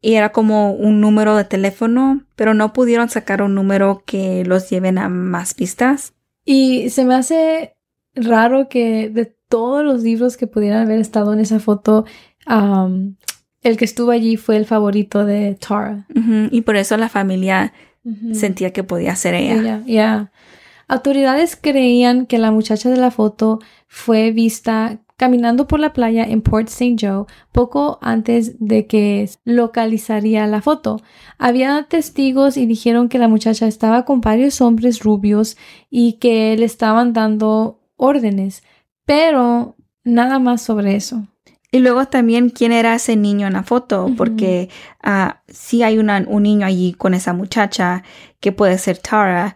y 0.01 0.15
era 0.15 0.31
como 0.31 0.73
un 0.73 1.01
número 1.01 1.35
de 1.37 1.45
teléfono, 1.45 2.23
pero 2.37 2.55
no 2.55 2.73
pudieron 2.73 3.09
sacar 3.09 3.43
un 3.43 3.55
número 3.55 4.03
que 4.07 4.45
los 4.45 4.71
lleven 4.71 4.99
a 4.99 5.09
más 5.09 5.55
pistas. 5.55 6.15
Y 6.45 6.91
se 6.91 7.05
me 7.05 7.15
hace 7.15 7.77
raro 8.15 8.69
que 8.69 9.11
de 9.11 9.27
todos 9.49 9.85
los 9.85 10.03
libros 10.03 10.37
que 10.37 10.47
pudieran 10.47 10.87
haber 10.87 11.01
estado 11.01 11.33
en 11.33 11.41
esa 11.41 11.59
foto, 11.59 12.05
el 12.49 13.77
que 13.77 13.85
estuvo 13.85 14.11
allí 14.11 14.37
fue 14.37 14.57
el 14.57 14.67
favorito 14.67 15.25
de 15.25 15.55
Tara. 15.55 16.07
Y 16.51 16.63
por 16.63 16.77
eso 16.77 16.97
la 16.97 17.09
familia 17.09 17.73
sentía 18.33 18.73
que 18.73 18.85
podía 18.85 19.15
ser 19.17 19.35
ella. 19.35 20.31
Autoridades 20.87 21.57
creían 21.61 22.25
que 22.25 22.39
la 22.39 22.51
muchacha 22.51 22.89
de 22.89 22.97
la 22.97 23.11
foto 23.11 23.59
fue 23.87 24.31
vista 24.33 24.99
caminando 25.19 25.67
por 25.67 25.81
la 25.81 25.93
playa 25.93 26.25
en 26.25 26.41
Port 26.41 26.69
St. 26.69 26.97
Joe 26.99 27.27
poco 27.51 27.99
antes 28.01 28.55
de 28.61 28.87
que 28.87 29.29
localizaría 29.45 30.47
la 30.47 30.63
foto. 30.63 31.03
Había 31.39 31.83
testigos 31.91 32.57
y 32.57 32.67
dijeron 32.67 33.09
que 33.09 33.19
la 33.19 33.29
muchacha 33.29 33.67
estaba 33.67 34.05
con 34.05 34.21
varios 34.21 34.61
hombres 34.61 35.01
rubios 35.01 35.57
y 35.91 36.15
que 36.15 36.57
le 36.57 36.65
estaban 36.65 37.13
dando 37.13 37.81
órdenes, 37.97 38.63
pero 39.05 39.75
nada 40.05 40.39
más 40.39 40.63
sobre 40.63 40.95
eso. 40.95 41.27
Y 41.71 41.81
luego 41.81 42.07
también 42.07 42.49
quién 42.49 42.73
era 42.73 42.95
ese 42.95 43.15
niño 43.15 43.47
en 43.47 43.53
la 43.53 43.63
foto, 43.63 44.11
porque 44.17 44.71
uh, 45.05 45.33
sí 45.49 45.83
hay 45.83 45.99
una, 45.99 46.25
un 46.27 46.45
niño 46.45 46.67
allí 46.67 46.95
con 46.95 47.13
esa 47.13 47.35
muchacha 47.35 48.05
que 48.41 48.53
puede 48.53 48.79
ser 48.79 48.99
Tara, 48.99 49.55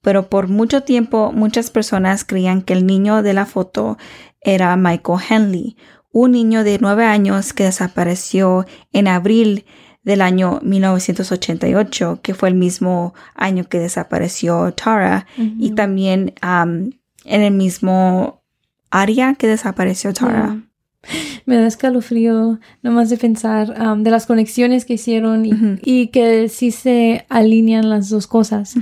pero 0.00 0.28
por 0.28 0.48
mucho 0.48 0.82
tiempo 0.82 1.32
muchas 1.32 1.70
personas 1.70 2.24
creían 2.24 2.62
que 2.62 2.74
el 2.74 2.86
niño 2.86 3.22
de 3.22 3.34
la 3.34 3.46
foto 3.46 3.98
era 4.40 4.76
Michael 4.76 5.18
Henley, 5.28 5.76
un 6.12 6.32
niño 6.32 6.62
de 6.62 6.78
nueve 6.80 7.04
años 7.04 7.52
que 7.52 7.64
desapareció 7.64 8.66
en 8.92 9.08
abril 9.08 9.64
del 10.04 10.22
año 10.22 10.60
1988, 10.62 12.20
que 12.22 12.34
fue 12.34 12.48
el 12.48 12.54
mismo 12.54 13.14
año 13.34 13.64
que 13.64 13.80
desapareció 13.80 14.72
Tara, 14.72 15.26
y 15.36 15.72
también 15.72 16.34
en 16.42 16.92
el 17.24 17.52
mismo 17.52 18.42
área 18.90 19.34
que 19.34 19.48
desapareció 19.48 20.12
Tara. 20.12 20.62
Me 21.46 21.56
da 21.56 21.66
escalofrío 21.66 22.58
nomás 22.82 23.08
de 23.10 23.16
pensar 23.16 23.74
um, 23.80 24.02
de 24.02 24.10
las 24.10 24.26
conexiones 24.26 24.84
que 24.84 24.94
hicieron 24.94 25.46
y, 25.46 25.52
Ujú. 25.52 25.78
y 25.84 26.08
que 26.08 26.48
sí 26.48 26.70
se 26.70 27.24
alinean 27.28 27.88
las 27.88 28.08
dos 28.10 28.26
cosas. 28.26 28.74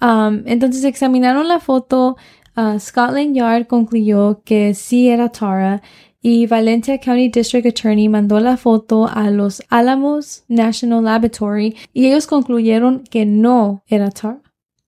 Um, 0.00 0.42
entonces 0.46 0.84
examinaron 0.84 1.48
la 1.48 1.60
foto. 1.60 2.16
uh, 2.56 2.78
Scotland 2.78 3.34
Yard 3.36 3.66
concluyó 3.66 4.42
que 4.44 4.74
sí 4.74 5.08
era 5.08 5.28
Tara 5.30 5.82
y 6.22 6.46
Valencia 6.46 6.98
County 7.00 7.28
District 7.28 7.66
Attorney 7.66 8.08
mandó 8.08 8.40
la 8.40 8.56
foto 8.56 9.08
a 9.12 9.28
los 9.30 9.62
Alamos 9.68 10.44
National 10.48 11.04
Laboratory 11.04 11.76
y 11.92 12.06
ellos 12.06 12.26
concluyeron 12.26 13.02
que 13.10 13.26
no 13.26 13.82
era 13.86 14.10
Tara. 14.10 14.40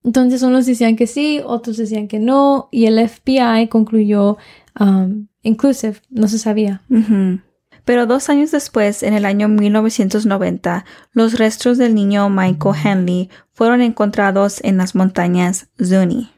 Entonces 0.05 0.43
unos 0.43 0.64
decían 0.66 0.95
que 0.95 1.09
sí, 1.09 1.40
otros 1.45 1.76
decían 1.76 2.07
que 2.07 2.21
no 2.21 2.69
y 2.71 2.87
el 2.87 2.97
FBI 3.07 3.66
concluyó 3.69 4.38
um, 4.78 5.28
inclusive, 5.42 6.00
no 6.11 6.28
se 6.28 6.38
sabía. 6.38 6.83
Pero 7.85 8.06
dos 8.06 8.28
años 8.28 8.50
después, 8.50 9.02
en 9.02 9.14
el 9.14 9.25
año 9.25 9.49
1990, 9.49 10.85
los 11.12 11.38
restos 11.38 11.78
del 11.78 11.95
niño 11.95 12.28
Michael 12.28 12.75
Henley 12.85 13.30
fueron 13.52 13.80
encontrados 13.80 14.61
en 14.64 14.76
las 14.76 14.95
montañas 14.95 15.68
Zuni. 15.83 16.30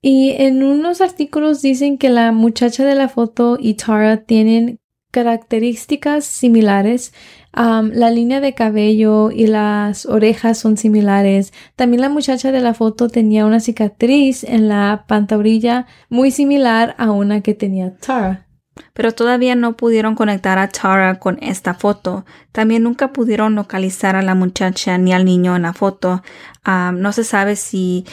Y 0.00 0.36
en 0.38 0.62
unos 0.62 1.00
artículos 1.00 1.62
dicen 1.62 1.98
que 1.98 2.10
la 2.10 2.30
muchacha 2.30 2.84
de 2.84 2.94
la 2.94 3.08
foto 3.08 3.58
y 3.60 3.74
Tara 3.74 4.18
tienen 4.18 4.78
características 5.10 6.24
similares. 6.24 7.12
La 7.56 8.10
línea 8.10 8.40
de 8.40 8.54
cabello 8.54 9.30
y 9.30 9.46
las 9.46 10.04
orejas 10.04 10.58
son 10.58 10.76
similares. 10.76 11.54
También 11.74 12.02
la 12.02 12.10
muchacha 12.10 12.52
de 12.52 12.60
la 12.60 12.74
foto 12.74 13.08
tenía 13.08 13.46
una 13.46 13.60
cicatriz 13.60 14.44
en 14.44 14.68
la 14.68 15.06
pantorrilla 15.08 15.86
muy 16.10 16.30
similar 16.30 16.94
a 16.98 17.10
una 17.10 17.40
que 17.40 17.54
tenía 17.54 17.96
Tara. 17.96 18.46
Pero 18.92 19.12
todavía 19.12 19.54
no 19.54 19.74
pudieron 19.74 20.14
conectar 20.16 20.58
a 20.58 20.68
Tara 20.68 21.18
con 21.18 21.38
esta 21.42 21.72
foto. 21.72 22.26
También 22.52 22.82
nunca 22.82 23.10
pudieron 23.14 23.54
localizar 23.54 24.16
a 24.16 24.22
la 24.22 24.34
muchacha 24.34 24.98
ni 24.98 25.14
al 25.14 25.24
niño 25.24 25.56
en 25.56 25.62
la 25.62 25.72
foto. 25.72 26.22
No 26.66 27.12
se 27.12 27.24
sabe 27.24 27.56
si 27.56 28.04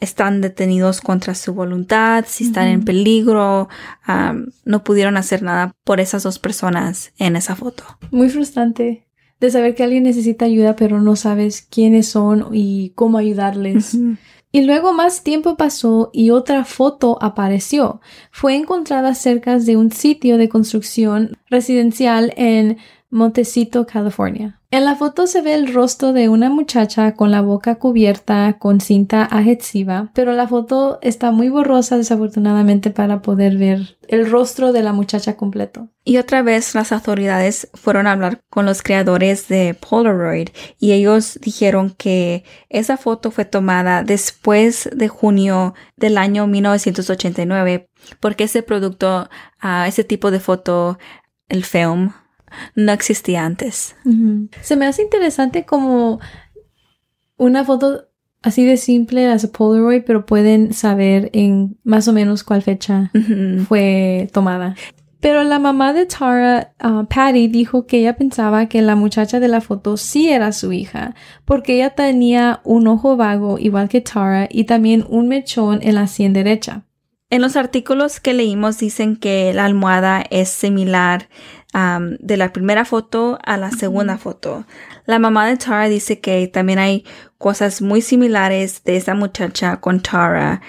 están 0.00 0.40
detenidos 0.40 1.00
contra 1.00 1.34
su 1.34 1.54
voluntad, 1.54 2.24
si 2.26 2.44
están 2.44 2.68
en 2.68 2.84
peligro. 2.84 3.68
No 4.64 4.84
pudieron 4.84 5.16
hacer 5.16 5.42
nada 5.42 5.72
por 5.84 6.00
esas 6.00 6.22
dos 6.22 6.38
personas 6.38 7.12
en 7.18 7.36
esa 7.36 7.56
foto. 7.56 7.84
Muy 8.10 8.28
frustrante 8.28 9.06
de 9.40 9.50
saber 9.50 9.74
que 9.74 9.82
alguien 9.82 10.04
necesita 10.04 10.44
ayuda 10.46 10.76
pero 10.76 11.00
no 11.00 11.16
sabes 11.16 11.62
quiénes 11.62 12.08
son 12.08 12.48
y 12.52 12.92
cómo 12.94 13.18
ayudarles. 13.18 13.98
Y 14.52 14.62
luego 14.62 14.92
más 14.92 15.24
tiempo 15.24 15.56
pasó 15.56 16.10
y 16.12 16.30
otra 16.30 16.64
foto 16.64 17.18
apareció. 17.20 18.00
Fue 18.30 18.54
encontrada 18.54 19.14
cerca 19.16 19.58
de 19.58 19.76
un 19.76 19.90
sitio 19.90 20.38
de 20.38 20.48
construcción 20.48 21.36
residencial 21.50 22.32
en 22.36 22.78
Montecito, 23.14 23.86
California. 23.86 24.60
En 24.72 24.84
la 24.84 24.96
foto 24.96 25.28
se 25.28 25.40
ve 25.40 25.54
el 25.54 25.72
rostro 25.72 26.12
de 26.12 26.28
una 26.28 26.50
muchacha 26.50 27.14
con 27.14 27.30
la 27.30 27.42
boca 27.42 27.76
cubierta 27.76 28.56
con 28.58 28.80
cinta 28.80 29.24
adhesiva, 29.30 30.10
pero 30.14 30.32
la 30.32 30.48
foto 30.48 30.98
está 31.00 31.30
muy 31.30 31.48
borrosa 31.48 31.96
desafortunadamente 31.96 32.90
para 32.90 33.22
poder 33.22 33.56
ver 33.56 33.98
el 34.08 34.28
rostro 34.28 34.72
de 34.72 34.82
la 34.82 34.92
muchacha 34.92 35.36
completo. 35.36 35.90
Y 36.02 36.16
otra 36.16 36.42
vez 36.42 36.74
las 36.74 36.90
autoridades 36.90 37.68
fueron 37.72 38.08
a 38.08 38.12
hablar 38.12 38.40
con 38.50 38.66
los 38.66 38.82
creadores 38.82 39.46
de 39.46 39.74
Polaroid 39.74 40.48
y 40.80 40.90
ellos 40.90 41.38
dijeron 41.40 41.94
que 41.96 42.42
esa 42.68 42.96
foto 42.96 43.30
fue 43.30 43.44
tomada 43.44 44.02
después 44.02 44.90
de 44.92 45.06
junio 45.06 45.74
del 45.96 46.18
año 46.18 46.48
1989 46.48 47.88
porque 48.18 48.44
ese 48.44 48.64
producto, 48.64 49.28
ah, 49.60 49.86
ese 49.86 50.02
tipo 50.02 50.32
de 50.32 50.40
foto, 50.40 50.98
el 51.48 51.64
film, 51.64 52.10
no 52.74 52.92
existía 52.92 53.44
antes. 53.44 53.96
Se 54.60 54.76
me 54.76 54.86
hace 54.86 55.02
interesante 55.02 55.64
como 55.64 56.20
una 57.36 57.64
foto 57.64 58.08
así 58.42 58.64
de 58.64 58.76
simple 58.76 59.26
as 59.26 59.44
a 59.44 59.50
Polaroid, 59.50 60.02
pero 60.06 60.26
pueden 60.26 60.72
saber 60.72 61.30
en 61.32 61.78
más 61.82 62.06
o 62.08 62.12
menos 62.12 62.44
cuál 62.44 62.62
fecha 62.62 63.10
fue 63.68 64.28
tomada. 64.32 64.74
Pero 65.24 65.42
la 65.42 65.58
mamá 65.58 65.94
de 65.94 66.04
Tara, 66.04 66.74
uh, 66.84 67.06
Patty, 67.06 67.48
dijo 67.48 67.86
que 67.86 68.00
ella 68.00 68.14
pensaba 68.14 68.66
que 68.66 68.82
la 68.82 68.94
muchacha 68.94 69.40
de 69.40 69.48
la 69.48 69.62
foto 69.62 69.96
sí 69.96 70.28
era 70.28 70.52
su 70.52 70.70
hija, 70.74 71.14
porque 71.46 71.76
ella 71.76 71.94
tenía 71.94 72.60
un 72.62 72.86
ojo 72.88 73.16
vago 73.16 73.58
igual 73.58 73.88
que 73.88 74.02
Tara 74.02 74.46
y 74.50 74.64
también 74.64 75.02
un 75.08 75.28
mechón 75.28 75.78
en 75.80 75.94
la 75.94 76.08
sien 76.08 76.34
derecha. 76.34 76.84
En 77.30 77.40
los 77.40 77.56
artículos 77.56 78.20
que 78.20 78.34
leímos 78.34 78.76
dicen 78.76 79.16
que 79.16 79.54
la 79.54 79.64
almohada 79.64 80.22
es 80.28 80.50
similar 80.50 81.30
de 81.74 82.36
la 82.36 82.52
primera 82.52 82.84
foto 82.84 83.38
a 83.44 83.56
la 83.56 83.70
segunda 83.72 84.16
foto. 84.16 84.64
La 85.06 85.18
mamá 85.18 85.48
de 85.48 85.56
Tara 85.56 85.88
dice 85.88 86.20
que 86.20 86.46
también 86.46 86.78
hay 86.78 87.04
cosas 87.36 87.82
muy 87.82 88.00
similares 88.00 88.84
de 88.84 88.96
esa 88.96 89.14
muchacha 89.14 89.80
con 89.80 90.00
Tara, 90.00 90.62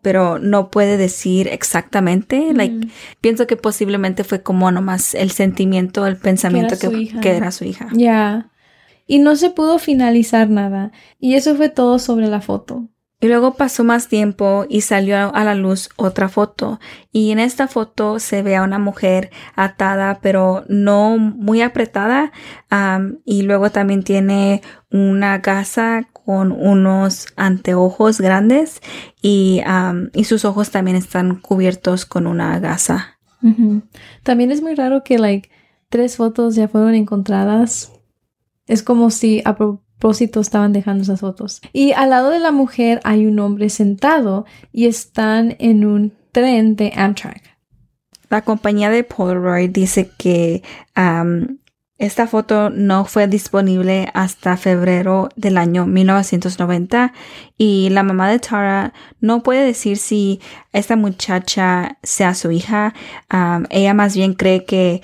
pero 0.00 0.38
no 0.38 0.70
puede 0.70 0.96
decir 0.96 1.48
exactamente. 1.48 2.52
Like, 2.54 2.88
pienso 3.20 3.48
que 3.48 3.56
posiblemente 3.56 4.22
fue 4.22 4.42
como 4.42 4.70
nomás 4.70 5.14
el 5.14 5.32
sentimiento, 5.32 6.06
el 6.06 6.16
pensamiento 6.16 6.76
su 6.76 6.90
que, 6.90 6.96
hija. 6.98 7.20
que 7.20 7.36
era 7.36 7.50
su 7.50 7.64
hija. 7.64 7.88
Ya. 7.92 8.50
Y 9.08 9.18
no 9.18 9.34
se 9.34 9.50
pudo 9.50 9.80
finalizar 9.80 10.48
nada. 10.48 10.92
Y 11.18 11.34
eso 11.34 11.56
fue 11.56 11.68
todo 11.68 11.98
sobre 11.98 12.28
la 12.28 12.40
foto. 12.40 12.88
Y 13.22 13.28
luego 13.28 13.54
pasó 13.54 13.84
más 13.84 14.08
tiempo 14.08 14.66
y 14.68 14.80
salió 14.80 15.32
a 15.32 15.44
la 15.44 15.54
luz 15.54 15.90
otra 15.94 16.28
foto. 16.28 16.80
Y 17.12 17.30
en 17.30 17.38
esta 17.38 17.68
foto 17.68 18.18
se 18.18 18.42
ve 18.42 18.56
a 18.56 18.64
una 18.64 18.80
mujer 18.80 19.30
atada, 19.54 20.18
pero 20.20 20.64
no 20.66 21.18
muy 21.18 21.62
apretada. 21.62 22.32
y 23.24 23.42
luego 23.42 23.70
también 23.70 24.02
tiene 24.02 24.60
una 24.90 25.38
gasa 25.38 26.08
con 26.12 26.50
unos 26.50 27.28
anteojos 27.36 28.20
grandes 28.20 28.80
y, 29.22 29.62
am, 29.66 30.10
y 30.14 30.24
sus 30.24 30.44
ojos 30.44 30.72
también 30.72 30.96
están 30.96 31.36
cubiertos 31.36 32.04
con 32.04 32.26
una 32.26 32.58
gasa. 32.58 33.20
También 34.24 34.50
es 34.50 34.62
muy 34.62 34.74
raro 34.74 35.04
que, 35.04 35.18
like, 35.18 35.48
tres 35.90 36.16
fotos 36.16 36.56
ya 36.56 36.66
fueron 36.66 36.96
encontradas. 36.96 37.92
Es 38.66 38.82
como 38.82 39.10
si 39.10 39.42
a 39.44 39.54
propósito 40.02 40.40
estaban 40.40 40.72
dejando 40.72 41.04
esas 41.04 41.20
fotos. 41.20 41.60
Y 41.72 41.92
al 41.92 42.10
lado 42.10 42.30
de 42.30 42.40
la 42.40 42.50
mujer 42.50 43.00
hay 43.04 43.24
un 43.24 43.38
hombre 43.38 43.68
sentado 43.70 44.46
y 44.72 44.86
están 44.86 45.54
en 45.60 45.86
un 45.86 46.12
tren 46.32 46.74
de 46.74 46.92
Amtrak. 46.96 47.56
La 48.28 48.42
compañía 48.42 48.90
de 48.90 49.04
Polaroid 49.04 49.70
dice 49.70 50.10
que 50.18 50.64
esta 51.98 52.26
foto 52.26 52.68
no 52.70 53.04
fue 53.04 53.28
disponible 53.28 54.08
hasta 54.12 54.56
febrero 54.56 55.28
del 55.36 55.56
año 55.56 55.86
1990 55.86 57.12
y 57.56 57.88
la 57.90 58.02
mamá 58.02 58.28
de 58.28 58.40
Tara 58.40 58.92
no 59.20 59.44
puede 59.44 59.64
decir 59.64 59.98
si 59.98 60.40
esta 60.72 60.96
muchacha 60.96 61.98
sea 62.02 62.34
su 62.34 62.50
hija. 62.50 62.92
Ella 63.70 63.94
más 63.94 64.16
bien 64.16 64.34
cree 64.34 64.64
que 64.64 65.00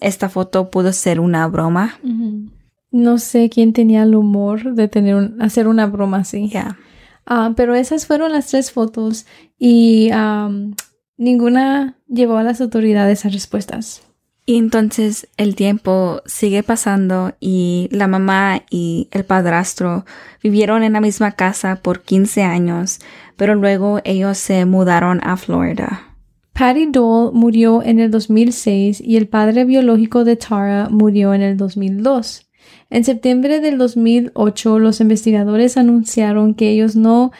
esta 0.00 0.30
foto 0.30 0.70
pudo 0.70 0.94
ser 0.94 1.20
una 1.20 1.46
broma. 1.46 1.98
No 2.90 3.18
sé 3.18 3.50
quién 3.50 3.72
tenía 3.72 4.02
el 4.02 4.14
humor 4.14 4.74
de 4.74 4.88
tener 4.88 5.14
un- 5.14 5.40
hacer 5.42 5.68
una 5.68 5.86
broma 5.86 6.18
así. 6.18 6.48
Ya. 6.48 6.78
Ah, 7.26 7.52
pero 7.56 7.74
esas 7.74 8.06
fueron 8.06 8.32
las 8.32 8.46
tres 8.46 8.72
fotos 8.72 9.26
y 9.58 10.10
am, 10.12 10.74
ninguna 11.18 11.98
llevó 12.08 12.38
a 12.38 12.42
las 12.42 12.60
autoridades 12.60 13.26
a 13.26 13.28
respuestas. 13.28 14.02
Y 14.46 14.56
entonces 14.56 15.28
el 15.36 15.54
tiempo 15.54 16.22
sigue 16.24 16.62
pasando 16.62 17.34
y 17.38 17.90
la 17.92 18.06
mamá 18.06 18.62
y 18.70 19.08
el 19.10 19.26
padrastro 19.26 20.06
vivieron 20.42 20.82
en 20.82 20.94
la 20.94 21.02
misma 21.02 21.32
casa 21.32 21.80
por 21.82 22.00
15 22.00 22.44
años, 22.44 22.98
pero 23.36 23.54
luego 23.54 24.00
ellos 24.04 24.38
se 24.38 24.64
mudaron 24.64 25.20
a 25.22 25.36
Florida. 25.36 26.16
Patty 26.54 26.86
Dole 26.86 27.30
murió 27.34 27.82
en 27.82 28.00
el 28.00 28.10
2006 28.10 29.02
y 29.02 29.16
el 29.18 29.28
padre 29.28 29.66
biológico 29.66 30.24
de 30.24 30.36
Tara 30.36 30.88
murió 30.90 31.34
en 31.34 31.42
el 31.42 31.58
2002. 31.58 32.47
En 32.90 33.04
septiembre 33.04 33.60
del 33.60 33.78
2008, 33.78 34.78
los 34.78 35.00
investigadores 35.00 35.76
anunciaron 35.76 36.54
que 36.54 36.70
ellos 36.70 36.96
no 36.96 37.32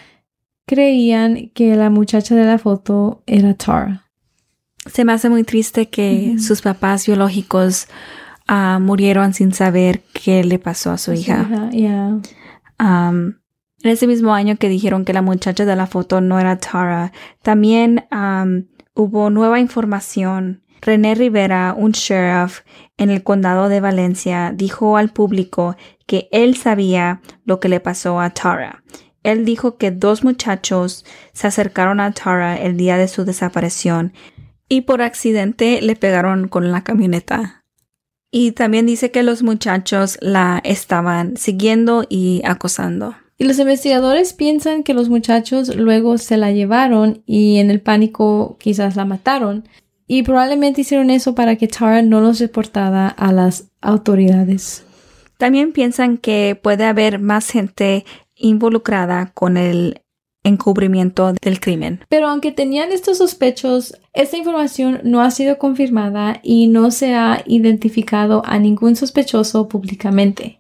creían 0.67 1.51
que 1.55 1.75
la 1.77 1.91
muchacha 1.91 2.35
de 2.35 2.45
la 2.45 2.59
foto 2.59 3.23
era 3.27 3.55
Tara. 3.55 4.05
Se 4.87 5.05
me 5.05 5.13
hace 5.13 5.29
muy 5.29 5.45
triste 5.45 5.89
que 5.89 6.37
sus 6.39 6.63
papás 6.63 7.07
biológicos 7.07 7.89
ah, 8.47 8.79
murieron 8.81 9.35
sin 9.35 9.53
saber 9.53 10.03
qué 10.13 10.45
le 10.45 10.59
pasó 10.59 10.91
a 10.93 10.99
su 10.99 11.13
hija. 11.13 11.71
yeah. 11.73 12.21
Um, 12.81 13.35
en 13.83 13.91
ese 13.91 14.07
mismo 14.07 14.35
año 14.35 14.57
que 14.57 14.69
dijeron 14.69 15.05
que 15.05 15.13
la 15.13 15.23
muchacha 15.23 15.65
de 15.65 15.77
la 15.77 15.87
foto 15.87 16.21
no 16.21 16.39
era 16.39 16.59
Tara, 16.59 17.13
también 17.43 18.07
um, 18.11 18.65
hubo 18.95 19.31
nueva 19.31 19.61
información. 19.61 20.63
René 20.81 21.15
Rivera, 21.15 21.75
un 21.77 21.93
sheriff 21.93 22.61
en 22.97 23.11
el 23.11 23.23
condado 23.23 23.69
de 23.69 23.81
Valencia, 23.81 24.53
dijo 24.55 24.97
al 24.97 25.11
público 25.11 25.77
que 26.07 26.29
él 26.33 26.57
sabía 26.57 27.21
lo 27.45 27.61
que 27.61 27.69
le 27.69 27.81
pasó 27.81 28.21
a 28.21 28.31
Tara. 28.31 28.83
Él 29.23 29.45
dijo 29.45 29.77
que 29.77 29.91
dos 29.91 30.25
muchachos 30.25 31.05
se 31.33 31.47
acercaron 31.47 32.01
a 32.01 32.13
Tara 32.13 32.57
el 32.57 32.77
día 32.77 32.97
de 32.97 33.09
su 33.09 33.25
desaparición 33.25 34.13
y 34.69 34.83
por 34.83 35.03
accidente 35.03 35.81
le 35.83 35.97
pegaron 35.97 36.49
con 36.49 36.71
la 36.71 36.85
camioneta. 36.85 37.65
Y 38.31 38.53
también 38.53 38.87
dice 38.87 39.11
que 39.11 39.23
los 39.23 39.43
muchachos 39.43 40.19
la 40.21 40.61
estaban 40.65 41.37
siguiendo 41.37 42.05
y 42.09 42.43
acosando. 42.45 43.17
Y 43.39 43.45
los 43.45 43.59
investigadores 43.59 44.33
piensan 44.33 44.83
que 44.83 44.95
los 44.95 45.09
muchachos 45.09 45.75
luego 45.75 46.19
se 46.19 46.37
la 46.37 46.51
llevaron 46.51 47.23
y 47.25 47.59
en 47.59 47.71
el 47.71 47.81
pánico 47.81 48.57
quizás 48.59 48.97
la 48.97 49.05
mataron. 49.05 49.69
Y 50.09 50.25
probablemente 50.25 50.81
hicieron 50.81 51.11
eso 51.11 51.35
para 51.35 51.57
que 51.57 51.69
Tara 51.69 52.03
no 52.03 52.21
los 52.21 52.41
reportara 52.41 53.09
a 53.09 53.31
las 53.31 53.69
autoridades. 53.81 54.85
También 55.37 55.73
piensan 55.73 56.17
que 56.17 56.59
puede 56.61 56.85
haber 56.85 57.21
más 57.21 57.51
gente 57.51 58.05
involucrada 58.35 59.31
con 59.35 59.57
el 59.57 60.01
encubrimiento 60.45 61.35
del 61.43 61.61
crimen. 61.61 62.01
Pero 62.09 62.29
aunque 62.29 62.53
tenían 62.53 62.91
estos 62.91 63.19
sospechos, 63.19 63.95
esta 64.15 64.37
información 64.37 65.01
no 65.05 65.21
ha 65.21 65.31
sido 65.31 65.59
confirmada 65.59 66.41
y 66.43 66.69
no 66.69 66.91
se 66.91 67.15
ha 67.15 67.43
identificado 67.47 68.43
a 68.47 68.59
ningún 68.59 68.97
sospechoso 68.97 69.69
públicamente. 69.69 70.59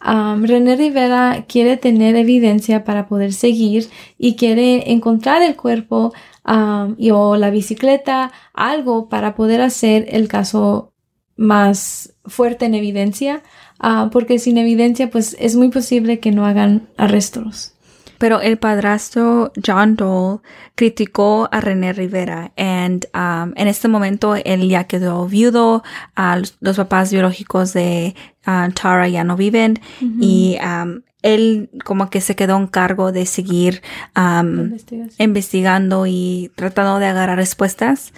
René 0.00 0.76
Rivera 0.76 1.44
quiere 1.48 1.76
tener 1.76 2.14
evidencia 2.16 2.84
para 2.84 3.08
poder 3.08 3.32
seguir 3.32 3.88
y 4.16 4.36
quiere 4.36 4.92
encontrar 4.92 5.42
el 5.42 5.56
cuerpo 5.56 6.12
y, 6.98 7.10
o 7.10 7.36
la 7.36 7.50
bicicleta, 7.50 8.32
algo 8.54 9.08
para 9.08 9.34
poder 9.34 9.60
hacer 9.60 10.06
el 10.10 10.28
caso 10.28 10.92
más 11.36 12.14
fuerte 12.24 12.64
en 12.64 12.74
evidencia, 12.74 13.42
ah, 13.78 14.08
porque 14.12 14.38
sin 14.38 14.58
evidencia 14.58 15.10
pues 15.10 15.36
es 15.38 15.56
muy 15.56 15.68
posible 15.68 16.20
que 16.20 16.32
no 16.32 16.46
hagan 16.46 16.88
arrestos. 16.96 17.72
Pero 18.18 18.40
el 18.40 18.56
padrastro 18.56 19.52
John 19.64 19.94
Dole 19.96 20.40
criticó 20.74 21.48
a 21.52 21.60
René 21.60 21.92
Rivera 21.92 22.52
y 22.56 22.62
um, 22.62 23.52
en 23.56 23.68
este 23.68 23.88
momento 23.88 24.36
él 24.36 24.68
ya 24.68 24.84
quedó 24.84 25.26
viudo, 25.26 25.82
los 26.60 26.76
papás 26.76 27.12
biológicos 27.12 27.74
de 27.74 28.14
uh, 28.46 28.72
Tara 28.72 29.08
ya 29.08 29.22
no 29.22 29.36
viven 29.36 29.80
y 30.00 30.56
um, 30.64 31.02
él 31.26 31.70
como 31.84 32.08
que 32.08 32.20
se 32.20 32.36
quedó 32.36 32.56
en 32.56 32.68
cargo 32.68 33.10
de 33.10 33.26
seguir 33.26 33.82
um, 34.16 34.76
investigando 35.18 36.06
y 36.06 36.52
tratando 36.54 37.00
de 37.00 37.06
agarrar 37.06 37.36
respuestas. 37.36 38.12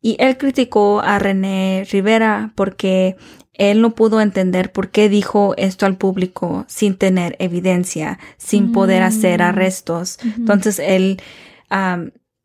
y 0.00 0.16
él 0.18 0.38
criticó 0.38 1.00
a 1.00 1.18
René 1.18 1.86
Rivera 1.90 2.52
porque 2.54 3.16
él 3.52 3.82
no 3.82 3.94
pudo 3.94 4.20
entender 4.20 4.72
por 4.72 4.90
qué 4.90 5.08
dijo 5.08 5.54
esto 5.58 5.84
al 5.84 5.96
público 5.96 6.64
sin 6.68 6.96
tener 6.96 7.36
evidencia, 7.38 8.18
sin 8.38 8.72
poder 8.72 9.02
hacer 9.02 9.40
mm. 9.40 9.44
arrestos. 9.44 10.18
Entonces 10.38 10.78
él 10.78 11.20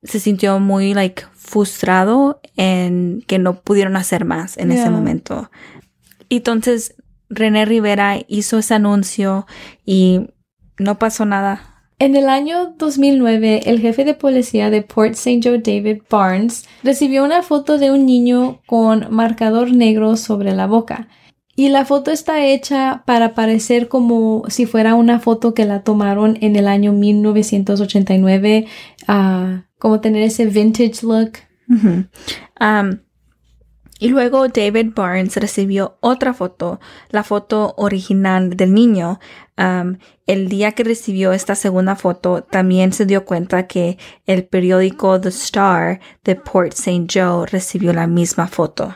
se 0.03 0.19
sintió 0.19 0.59
muy 0.59 0.93
like 0.93 1.23
frustrado 1.33 2.41
en 2.57 3.23
que 3.25 3.39
no 3.39 3.61
pudieron 3.61 3.95
hacer 3.95 4.25
más 4.25 4.57
en 4.57 4.71
ese 4.73 4.89
momento. 4.89 5.49
Entonces 6.29 6.95
René 7.29 7.65
Rivera 7.65 8.17
hizo 8.27 8.57
ese 8.59 8.73
anuncio 8.73 9.45
y 9.85 10.27
no 10.77 10.97
pasó 10.97 11.25
nada. 11.25 11.69
En 11.99 12.15
el 12.15 12.29
año 12.29 12.75
2009, 12.77 13.63
el 13.65 13.81
jefe 13.81 14.05
de 14.05 14.13
policía 14.13 14.69
de 14.69 14.81
Port 14.81 15.15
St. 15.15 15.41
Joe, 15.43 15.59
David 15.59 16.03
Barnes, 16.09 16.65
recibió 16.81 17.25
una 17.25 17.43
foto 17.43 17.77
de 17.77 17.91
un 17.91 18.05
niño 18.05 18.61
con 18.65 19.07
marcador 19.13 19.73
negro 19.73 20.15
sobre 20.15 20.53
la 20.53 20.65
boca. 20.65 21.09
Y 21.57 21.67
la 21.67 21.83
foto 21.83 22.11
está 22.11 22.45
hecha 22.45 23.03
para 23.05 23.35
parecer 23.35 23.89
como 23.89 24.45
si 24.47 24.65
fuera 24.65 24.95
una 24.95 25.19
foto 25.19 25.53
que 25.53 25.65
la 25.65 25.83
tomaron 25.83 26.37
en 26.39 26.55
el 26.55 26.69
año 26.69 26.93
1989, 26.93 28.65
ah, 29.09 29.65
como 29.77 29.99
tener 29.99 30.23
ese 30.23 30.45
vintage 30.45 31.03
look. 31.03 31.33
Y 33.99 34.07
luego 34.07 34.47
David 34.47 34.93
Barnes 34.95 35.35
recibió 35.35 35.97
otra 35.99 36.33
foto, 36.33 36.79
la 37.09 37.23
foto 37.23 37.73
original 37.77 38.55
del 38.55 38.73
niño. 38.73 39.19
El 40.25 40.47
día 40.47 40.71
que 40.71 40.85
recibió 40.85 41.33
esta 41.33 41.53
segunda 41.53 41.97
foto, 41.97 42.41
también 42.41 42.93
se 42.93 43.05
dio 43.05 43.25
cuenta 43.25 43.67
que 43.67 43.97
el 44.25 44.45
periódico 44.45 45.19
The 45.19 45.29
Star 45.29 45.99
de 46.23 46.35
Port 46.35 46.73
St. 46.73 47.07
Joe 47.13 47.45
recibió 47.45 47.91
la 47.91 48.07
misma 48.07 48.47
foto. 48.47 48.95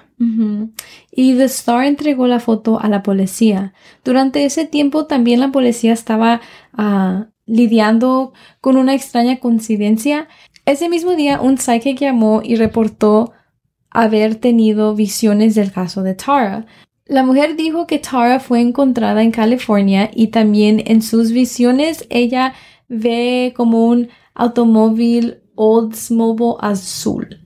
Y 1.11 1.35
The 1.35 1.43
Star 1.43 1.83
entregó 1.83 2.27
la 2.27 2.39
foto 2.39 2.79
a 2.79 2.87
la 2.87 3.03
policía. 3.03 3.73
Durante 4.05 4.45
ese 4.45 4.65
tiempo 4.65 5.05
también 5.05 5.41
la 5.41 5.51
policía 5.51 5.91
estaba 5.91 6.39
ah, 6.71 7.27
lidiando 7.45 8.31
con 8.61 8.77
una 8.77 8.93
extraña 8.93 9.41
coincidencia. 9.41 10.29
Ese 10.65 10.87
mismo 10.87 11.17
día 11.17 11.41
un 11.41 11.57
psychic 11.57 11.99
llamó 11.99 12.41
y 12.41 12.55
reportó 12.55 13.33
haber 13.93 14.35
tenido 14.35 14.95
visiones 14.95 15.55
del 15.55 15.71
caso 15.71 16.03
de 16.03 16.15
Tara. 16.15 16.65
La 17.05 17.23
mujer 17.23 17.55
dijo 17.55 17.87
que 17.87 17.99
Tara 17.99 18.39
fue 18.39 18.61
encontrada 18.61 19.21
en 19.23 19.31
California 19.31 20.09
y 20.13 20.27
también 20.27 20.83
en 20.85 21.01
sus 21.01 21.31
visiones 21.31 22.05
ella 22.09 22.53
ve 22.87 23.53
como 23.55 23.85
un 23.85 24.09
automóvil 24.33 25.41
Oldsmobile 25.55 26.55
azul. 26.59 27.39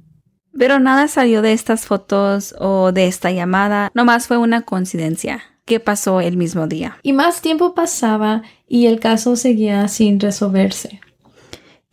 Pero 0.57 0.79
nada 0.79 1.07
salió 1.07 1.41
de 1.41 1.53
estas 1.53 1.85
fotos 1.85 2.55
o 2.59 2.91
de 2.91 3.07
esta 3.07 3.31
llamada, 3.31 3.91
nomás 3.93 4.27
fue 4.27 4.37
una 4.37 4.61
coincidencia 4.61 5.43
que 5.65 5.79
pasó 5.79 6.21
el 6.21 6.37
mismo 6.37 6.65
día. 6.65 6.97
Y 7.03 7.13
más 7.13 7.41
tiempo 7.41 7.75
pasaba 7.75 8.41
y 8.67 8.87
el 8.87 8.99
caso 8.99 9.35
seguía 9.35 9.87
sin 9.89 10.19
resolverse. 10.19 11.01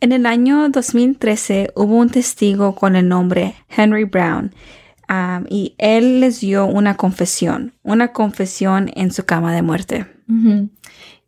En 0.05 0.11
el 0.11 0.27
año 0.27 0.69
2013 0.69 1.71
hubo 1.73 1.95
un 1.95 2.11
testigo 2.11 2.75
con 2.75 2.95
el 2.95 3.09
nombre 3.09 3.55
Henry 3.75 4.03
Brown 4.03 4.53
um, 5.09 5.45
y 5.49 5.73
él 5.79 6.19
les 6.19 6.41
dio 6.41 6.67
una 6.67 6.95
confesión, 6.95 7.73
una 7.81 8.13
confesión 8.13 8.91
en 8.95 9.11
su 9.11 9.25
cama 9.25 9.51
de 9.55 9.63
muerte. 9.63 10.05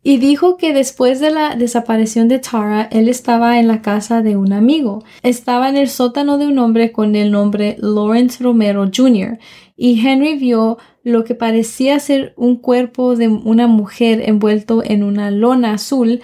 Y 0.04 0.18
dijo 0.18 0.56
que 0.58 0.72
después 0.72 1.18
de 1.18 1.32
la 1.32 1.56
desaparición 1.56 2.28
de 2.28 2.38
Tara, 2.38 2.88
él 2.92 3.08
estaba 3.08 3.58
en 3.58 3.66
la 3.66 3.82
casa 3.82 4.22
de 4.22 4.36
un 4.36 4.52
amigo. 4.52 5.02
Estaba 5.24 5.68
en 5.68 5.76
el 5.76 5.88
sótano 5.88 6.38
de 6.38 6.46
un 6.46 6.60
hombre 6.60 6.92
con 6.92 7.16
el 7.16 7.32
nombre 7.32 7.74
Lawrence 7.80 8.44
Romero 8.44 8.88
Jr. 8.96 9.40
Y 9.76 10.06
Henry 10.06 10.36
vio 10.36 10.78
lo 11.02 11.24
que 11.24 11.34
parecía 11.34 11.98
ser 11.98 12.32
un 12.36 12.54
cuerpo 12.54 13.16
de 13.16 13.26
una 13.26 13.66
mujer 13.66 14.22
envuelto 14.28 14.84
en 14.84 15.02
una 15.02 15.32
lona 15.32 15.72
azul 15.72 16.20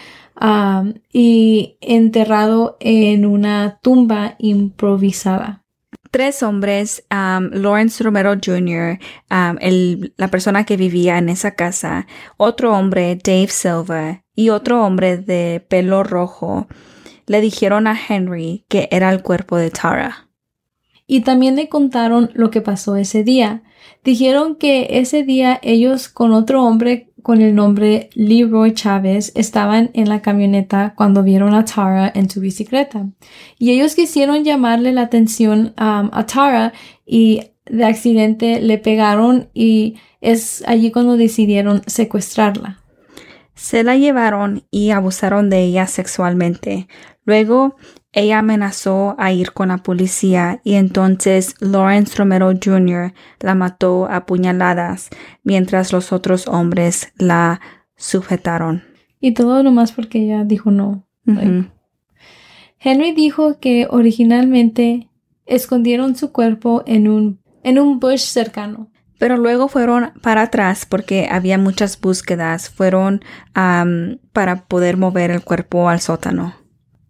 y 1.13 1.77
enterrado 1.81 2.77
en 2.81 3.27
una 3.27 3.79
tumba 3.83 4.37
improvisada. 4.39 5.63
Tres 6.11 6.43
hombres, 6.43 7.05
Lawrence 7.11 8.05
Romero 8.05 8.35
Jr., 8.35 8.99
la 9.29 10.29
persona 10.29 10.65
que 10.65 10.77
vivía 10.77 11.19
en 11.19 11.29
esa 11.29 11.57
casa, 11.57 12.07
otro 12.37 12.77
hombre, 12.77 13.19
Dave 13.23 13.49
Silva, 13.49 14.25
y 14.37 14.51
otro 14.51 14.85
hombre 14.85 15.17
de 15.17 15.65
pelo 15.69 16.03
rojo, 16.03 16.67
le 17.27 17.41
dijeron 17.41 17.87
a 17.87 17.97
Henry 17.97 18.65
que 18.69 18.89
era 18.91 19.11
el 19.11 19.23
cuerpo 19.23 19.57
de 19.57 19.71
Tara. 19.71 20.29
Y 21.07 21.21
también 21.21 21.55
le 21.57 21.69
contaron 21.69 22.31
lo 22.35 22.51
que 22.51 22.61
pasó 22.61 22.97
ese 22.97 23.25
día. 23.25 23.63
Dijeron 24.03 24.57
que 24.57 24.99
ese 24.99 25.23
día 25.23 25.61
ellos 25.63 26.09
con 26.09 26.33
otro 26.33 26.65
hombre 26.65 27.13
con 27.25 27.41
el 27.41 27.55
nombre 27.55 28.11
Leroy 28.13 28.75
Chávez 28.75 29.33
estaban 29.35 29.91
en 29.95 30.11
la 30.11 30.21
camioneta 30.21 30.93
cuando 30.95 31.23
vieron 31.23 31.55
a 31.55 31.65
Tara 31.65 32.13
en 32.15 32.29
su 32.29 32.39
bicicleta. 32.39 33.07
Y 33.59 33.71
ellos 33.71 33.95
quisieron 33.95 34.45
llamarle 34.45 34.93
la 34.93 35.01
atención 35.01 35.73
um, 35.79 36.11
a 36.13 36.27
Tara 36.27 36.75
y 37.07 37.41
de 37.65 37.87
accidente 37.87 38.61
le 38.61 38.77
pegaron 38.77 39.49
y 39.55 39.97
es 40.21 40.63
allí 40.67 40.93
cuando 40.93 41.17
decidieron 41.17 41.81
secuestrarla. 41.87 42.83
Se 43.55 43.85
la 43.85 43.97
llevaron 43.97 44.65
y 44.71 44.91
abusaron 44.91 45.49
de 45.49 45.63
ella 45.65 45.87
sexualmente. 45.87 46.89
Luego 47.25 47.77
ella 48.15 48.39
amenazó 48.39 49.17
a 49.19 49.33
ir 49.33 49.53
con 49.53 49.69
la 49.69 49.79
policía 49.79 50.61
y 50.63 50.75
entonces 50.75 51.57
Lawrence 51.59 52.17
Romero 52.17 52.53
Jr. 52.53 53.13
la 53.41 53.57
mató 53.57 54.07
a 54.07 54.25
puñaladas 54.25 55.11
mientras 55.43 55.93
los 55.93 56.13
otros 56.13 56.47
hombres 56.47 57.13
la 57.17 57.61
sujetaron. 57.97 58.85
Y 59.19 59.35
todo 59.35 59.65
nomás 59.65 59.91
porque 59.91 60.19
ella 60.19 60.45
dijo 60.45 60.71
no. 60.71 61.09
Henry 62.79 63.13
dijo 63.13 63.59
que 63.59 63.89
originalmente 63.91 65.09
escondieron 65.45 66.15
su 66.15 66.31
cuerpo 66.31 66.85
en 66.87 67.09
un, 67.09 67.41
en 67.65 67.81
un 67.81 67.99
bush 67.99 68.21
cercano. 68.21 68.93
Pero 69.19 69.39
luego 69.39 69.69
fueron 69.69 70.13
para 70.23 70.43
atrás 70.43 70.87
porque 70.87 71.29
había 71.31 71.59
muchas 71.59 72.01
búsquedas. 72.01 72.69
Fueron 72.69 73.25
para 74.33 74.67
poder 74.69 74.99
mover 74.99 75.31
el 75.33 75.43
cuerpo 75.43 75.89
al 75.89 76.01
sótano 76.01 76.64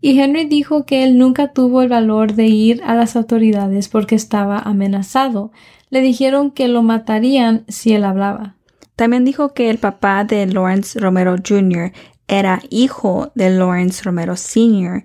y 0.05 0.21
Henry 0.21 0.45
dijo 0.45 0.85
que 0.85 1.03
él 1.03 1.17
nunca 1.17 1.55
tuvo 1.55 1.81
el 1.81 1.89
valor 1.89 2.35
de 2.35 2.45
ir 2.45 2.83
a 2.85 2.95
las 2.95 3.17
autoridades 3.17 3.89
porque 3.89 4.15
estaba 4.15 4.59
amenazado. 4.59 5.51
Le 5.89 6.03
dijeron 6.03 6.51
que 6.51 6.69
lo 6.69 6.83
matarían 6.83 7.65
si 7.69 7.95
él 7.95 8.05
hablaba. 8.05 8.55
También 8.97 9.25
dijo 9.25 9.55
que 9.55 9.71
el 9.71 9.79
papá 9.79 10.25
de 10.25 10.45
Lawrence 10.45 11.01
Romero 11.01 11.37
Jr. 11.43 11.93
era 12.29 12.61
hijo 12.69 13.33
de 13.35 13.49
Lawrence 13.49 14.03
Romero 14.03 14.37
Sr., 14.37 15.05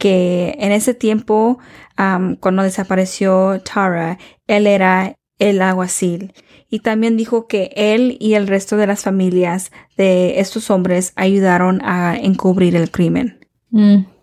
que 0.00 0.56
en 0.58 0.72
ese 0.72 0.94
tiempo, 0.94 1.60
um, 1.96 2.34
cuando 2.34 2.64
desapareció 2.64 3.60
Tara, 3.60 4.18
él 4.48 4.66
era 4.66 5.14
el 5.38 5.62
alguacil. 5.62 6.32
Y 6.68 6.80
también 6.80 7.16
dijo 7.16 7.46
que 7.46 7.70
él 7.76 8.16
y 8.18 8.34
el 8.34 8.48
resto 8.48 8.76
de 8.78 8.88
las 8.88 9.04
familias 9.04 9.70
de 9.96 10.40
estos 10.40 10.72
hombres 10.72 11.12
ayudaron 11.14 11.80
a 11.84 12.16
encubrir 12.16 12.74
el 12.74 12.90
crimen. 12.90 13.38
Mm. 13.70 14.13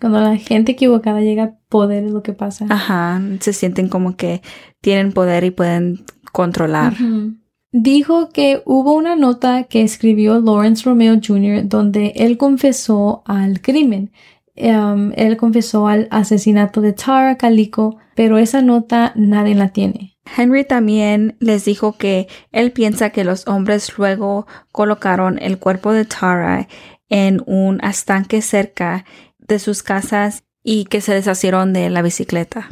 Cuando 0.00 0.20
la 0.20 0.36
gente 0.36 0.72
equivocada 0.72 1.20
llega 1.20 1.44
a 1.44 1.54
poder 1.68 2.04
es 2.04 2.12
lo 2.12 2.22
que 2.22 2.32
pasa. 2.32 2.66
Ajá, 2.68 3.20
se 3.40 3.52
sienten 3.52 3.88
como 3.88 4.16
que 4.16 4.42
tienen 4.80 5.12
poder 5.12 5.44
y 5.44 5.50
pueden 5.50 6.04
controlar. 6.32 6.94
Dijo 7.72 8.30
que 8.30 8.62
hubo 8.64 8.94
una 8.94 9.16
nota 9.16 9.64
que 9.64 9.82
escribió 9.82 10.40
Lawrence 10.40 10.84
Romeo 10.84 11.18
Jr. 11.24 11.68
donde 11.68 12.12
él 12.16 12.38
confesó 12.38 13.22
al 13.26 13.60
crimen. 13.60 14.12
Um, 14.56 15.12
él 15.14 15.36
confesó 15.36 15.86
al 15.86 16.08
asesinato 16.10 16.80
de 16.80 16.92
Tara 16.92 17.36
Calico, 17.36 17.98
pero 18.16 18.38
esa 18.38 18.62
nota 18.62 19.12
nadie 19.14 19.54
la 19.54 19.68
tiene. 19.68 20.16
Henry 20.36 20.64
también 20.64 21.36
les 21.40 21.64
dijo 21.64 21.96
que 21.96 22.26
él 22.52 22.72
piensa 22.72 23.10
que 23.10 23.24
los 23.24 23.46
hombres 23.46 23.96
luego 23.98 24.46
colocaron 24.72 25.38
el 25.40 25.58
cuerpo 25.58 25.92
de 25.92 26.04
Tara 26.04 26.68
en 27.08 27.42
un 27.46 27.82
estanque 27.82 28.42
cerca 28.42 29.04
de 29.48 29.58
sus 29.58 29.82
casas 29.82 30.44
y 30.62 30.84
que 30.84 31.00
se 31.00 31.14
deshacieron 31.14 31.72
de 31.72 31.90
la 31.90 32.02
bicicleta. 32.02 32.70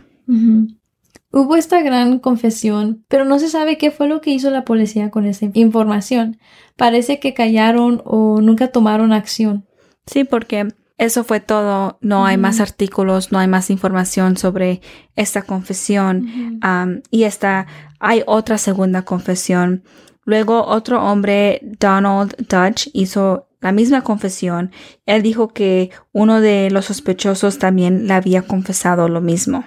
Hubo 1.32 1.56
esta 1.56 1.82
gran 1.82 2.18
confesión, 2.18 3.04
pero 3.08 3.24
no 3.24 3.38
se 3.38 3.48
sabe 3.48 3.78
qué 3.78 3.90
fue 3.90 4.08
lo 4.08 4.20
que 4.20 4.30
hizo 4.30 4.50
la 4.50 4.64
policía 4.64 5.10
con 5.10 5.26
esa 5.26 5.46
información. 5.54 6.38
Parece 6.76 7.20
que 7.20 7.34
callaron 7.34 8.02
o 8.04 8.40
nunca 8.40 8.68
tomaron 8.68 9.12
acción. 9.12 9.66
Sí, 10.06 10.24
porque 10.24 10.68
eso 10.98 11.24
fue 11.24 11.40
todo. 11.40 11.98
No 12.00 12.24
hay 12.24 12.36
más 12.36 12.60
artículos, 12.60 13.32
no 13.32 13.38
hay 13.38 13.48
más 13.48 13.70
información 13.70 14.36
sobre 14.36 14.80
esta 15.14 15.42
confesión. 15.42 16.60
Um, 16.64 17.02
y 17.10 17.24
esta, 17.24 17.66
hay 17.98 18.22
otra 18.26 18.56
segunda 18.56 19.02
confesión. 19.02 19.82
Luego 20.24 20.64
otro 20.66 21.02
hombre, 21.02 21.60
Donald 21.78 22.34
Dutch, 22.48 22.88
hizo 22.92 23.45
la 23.60 23.72
misma 23.72 24.02
confesión. 24.02 24.70
Él 25.06 25.22
dijo 25.22 25.48
que 25.48 25.90
uno 26.12 26.40
de 26.40 26.70
los 26.70 26.86
sospechosos 26.86 27.58
también 27.58 28.06
le 28.06 28.14
había 28.14 28.42
confesado 28.42 29.08
lo 29.08 29.20
mismo. 29.20 29.64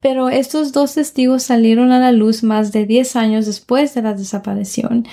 Pero 0.00 0.30
estos 0.30 0.72
dos 0.72 0.94
testigos 0.94 1.42
salieron 1.42 1.92
a 1.92 2.00
la 2.00 2.12
luz 2.12 2.42
más 2.42 2.72
de 2.72 2.86
10 2.86 3.16
años 3.16 3.46
después 3.46 3.94
de 3.94 4.02
la 4.02 4.14
desaparición. 4.14 5.06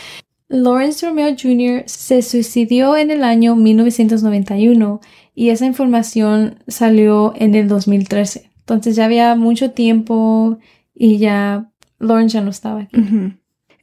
Lawrence 0.48 1.06
Romeo 1.06 1.36
Jr. 1.40 1.84
se 1.86 2.22
suicidió 2.24 2.98
en 2.98 3.12
el 3.12 3.24
año 3.24 3.56
1991 3.56 5.00
y 5.36 5.50
esa 5.50 5.66
información 5.66 6.64
salió 6.68 7.34
en 7.36 7.54
el 7.54 7.68
2013. 7.68 8.50
Entonces 8.60 8.96
ya 8.96 9.06
había 9.06 9.36
mucho 9.36 9.72
tiempo 9.72 10.58
y 10.96 11.18
ya 11.18 11.72
Lawrence 12.00 12.34
ya 12.34 12.42
no 12.42 12.50
estaba 12.50 12.82
aquí. 12.82 12.98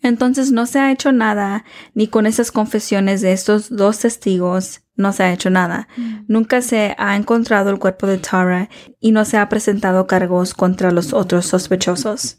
Entonces 0.07 0.53
no 0.53 0.67
se 0.67 0.79
ha 0.79 0.93
hecho 0.93 1.13
nada, 1.13 1.65
ni 1.95 2.07
con 2.07 2.27
esas 2.27 2.53
confesiones 2.53 3.21
de 3.21 3.33
estos 3.33 3.75
dos 3.75 3.99
testigos, 3.99 4.83
no 4.97 5.13
se 5.13 5.25
ha 5.25 5.33
hecho 5.33 5.51
nada. 5.51 5.89
Nunca 6.27 6.63
se 6.63 6.95
ha 6.99 7.17
encontrado 7.17 7.71
el 7.71 7.79
cuerpo 7.79 8.07
de 8.07 8.19
Tara 8.19 8.69
y 9.01 9.13
no 9.13 9.25
se 9.25 9.37
ha 9.37 9.49
presentado 9.49 10.07
cargos 10.07 10.55
contra 10.55 10.91
los 10.91 11.13
otros 11.13 11.47
sospechosos. 11.47 12.39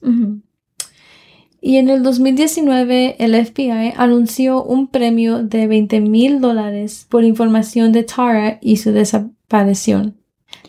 Y 1.62 1.78
en 1.78 1.90
el 1.90 2.04
2019 2.04 3.16
el 3.20 3.46
FBI 3.46 3.94
anunció 3.96 4.64
un 4.64 4.88
premio 4.88 5.44
de 5.44 5.68
20 5.68 6.02
mil 6.02 6.40
dólares 6.40 7.06
por 7.10 7.24
información 7.24 7.92
de 7.92 8.04
Tara 8.04 8.58
y 8.62 8.78
su 8.78 8.92
desaparición. 8.92 10.18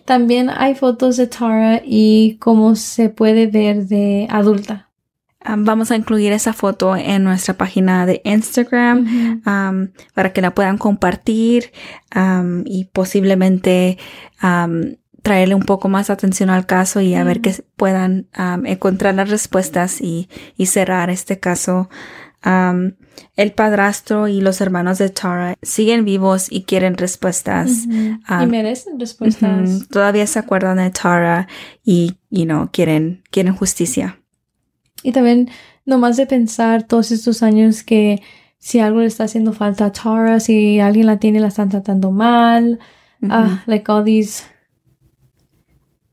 También 0.04 0.50
hay 0.50 0.74
fotos 0.74 1.16
de 1.16 1.26
Tara 1.26 1.82
y 1.84 2.36
cómo 2.40 2.74
se 2.74 3.10
puede 3.10 3.46
ver 3.46 3.86
de 3.86 4.26
adulta. 4.30 4.87
Um, 5.48 5.64
vamos 5.64 5.90
a 5.90 5.96
incluir 5.96 6.32
esa 6.32 6.52
foto 6.52 6.96
en 6.96 7.24
nuestra 7.24 7.54
página 7.54 8.06
de 8.06 8.20
Instagram 8.24 9.42
um, 9.46 9.88
para 10.14 10.32
que 10.32 10.42
la 10.42 10.54
puedan 10.54 10.78
compartir 10.78 11.72
um, 12.14 12.62
y 12.66 12.84
posiblemente 12.86 13.98
um, 14.42 14.96
traerle 15.22 15.54
un 15.54 15.62
poco 15.62 15.88
más 15.88 16.10
atención 16.10 16.50
al 16.50 16.66
caso 16.66 17.00
y 17.00 17.14
a 17.14 17.24
ver 17.24 17.40
que 17.40 17.54
puedan 17.76 18.28
encontrar 18.64 19.14
las 19.14 19.28
respuestas 19.28 20.00
y, 20.00 20.28
y 20.56 20.66
cerrar 20.66 21.10
este 21.10 21.38
caso. 21.38 21.88
Um, 22.46 22.92
el 23.34 23.52
padrastro 23.52 24.28
y 24.28 24.40
los 24.40 24.60
hermanos 24.60 24.98
de 24.98 25.10
Tara 25.10 25.56
siguen 25.60 26.04
vivos 26.04 26.46
y 26.50 26.62
quieren 26.62 26.96
respuestas. 26.96 27.86
Y 27.86 28.46
merecen 28.46 28.98
respuestas. 29.00 29.88
Todavía 29.88 30.26
se 30.26 30.38
acuerdan 30.38 30.76
de 30.78 30.90
Tara 30.90 31.48
y, 31.84 32.16
you 32.30 32.44
know, 32.44 32.70
quieren, 32.72 33.22
quieren 33.30 33.54
justicia. 33.56 34.20
Y 35.02 35.12
también 35.12 35.48
nomás 35.84 36.16
de 36.16 36.26
pensar 36.26 36.82
todos 36.82 37.10
estos 37.12 37.42
años 37.42 37.82
que 37.82 38.22
si 38.58 38.80
algo 38.80 39.00
le 39.00 39.06
está 39.06 39.24
haciendo 39.24 39.52
falta 39.52 39.86
a 39.86 39.92
Tara, 39.92 40.40
si 40.40 40.80
alguien 40.80 41.06
la 41.06 41.18
tiene, 41.18 41.40
la 41.40 41.48
están 41.48 41.68
tratando 41.68 42.10
mal. 42.10 42.78
Ah, 43.22 43.62
like 43.66 43.90
all 43.90 44.04
these 44.04 44.44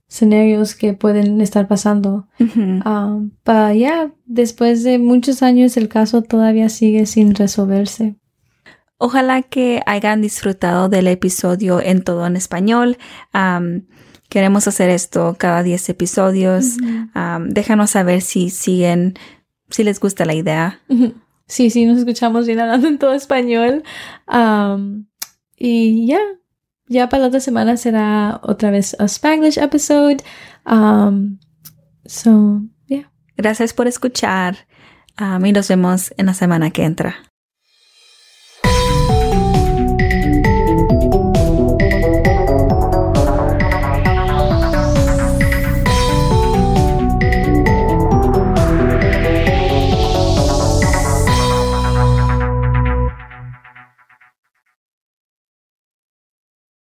scenarios 0.07 0.75
que 0.75 0.93
pueden 0.93 1.41
estar 1.41 1.67
pasando. 1.67 2.27
Um, 2.39 3.31
pero 3.43 3.73
ya, 3.73 4.11
después 4.25 4.83
de 4.83 4.99
muchos 4.99 5.43
años 5.43 5.77
el 5.77 5.89
caso 5.89 6.21
todavía 6.21 6.69
sigue 6.69 7.05
sin 7.05 7.35
resolverse. 7.35 8.15
Ojalá 8.97 9.41
que 9.41 9.81
hayan 9.85 10.21
disfrutado 10.21 10.87
del 10.87 11.07
episodio 11.07 11.81
en 11.81 12.03
todo 12.03 12.25
en 12.25 12.37
español. 12.37 12.97
Queremos 14.29 14.67
hacer 14.67 14.89
esto 14.89 15.35
cada 15.37 15.63
10 15.63 15.89
episodios. 15.89 16.77
Am, 17.13 17.49
déjanos 17.49 17.91
saber 17.91 18.21
si 18.21 18.49
siguen, 18.49 19.17
si 19.69 19.83
les 19.83 19.99
gusta 19.99 20.25
la 20.25 20.33
idea. 20.33 20.81
Sí, 21.47 21.69
sí, 21.69 21.85
nos 21.85 21.99
escuchamos 21.99 22.47
bien 22.47 22.59
hablando 22.59 22.87
en 22.87 22.97
todo 22.97 23.13
español. 23.13 23.83
Um, 24.27 25.05
y 25.55 26.07
ya, 26.07 26.19
ya 26.87 27.07
para 27.07 27.21
la 27.21 27.27
otra 27.27 27.39
semana 27.39 27.77
será 27.77 28.39
otra 28.43 28.71
vez 28.71 28.95
a 28.99 29.05
Spanglish 29.05 29.57
episode. 29.57 30.23
Um, 30.65 31.37
so, 32.05 32.61
yeah. 32.87 33.11
Gracias 33.37 33.73
por 33.73 33.87
escuchar 33.87 34.67
am, 35.17 35.45
y 35.45 35.51
nos 35.51 35.67
vemos 35.67 36.13
en 36.17 36.25
la 36.25 36.33
semana 36.33 36.71
que 36.71 36.83
entra. 36.83 37.15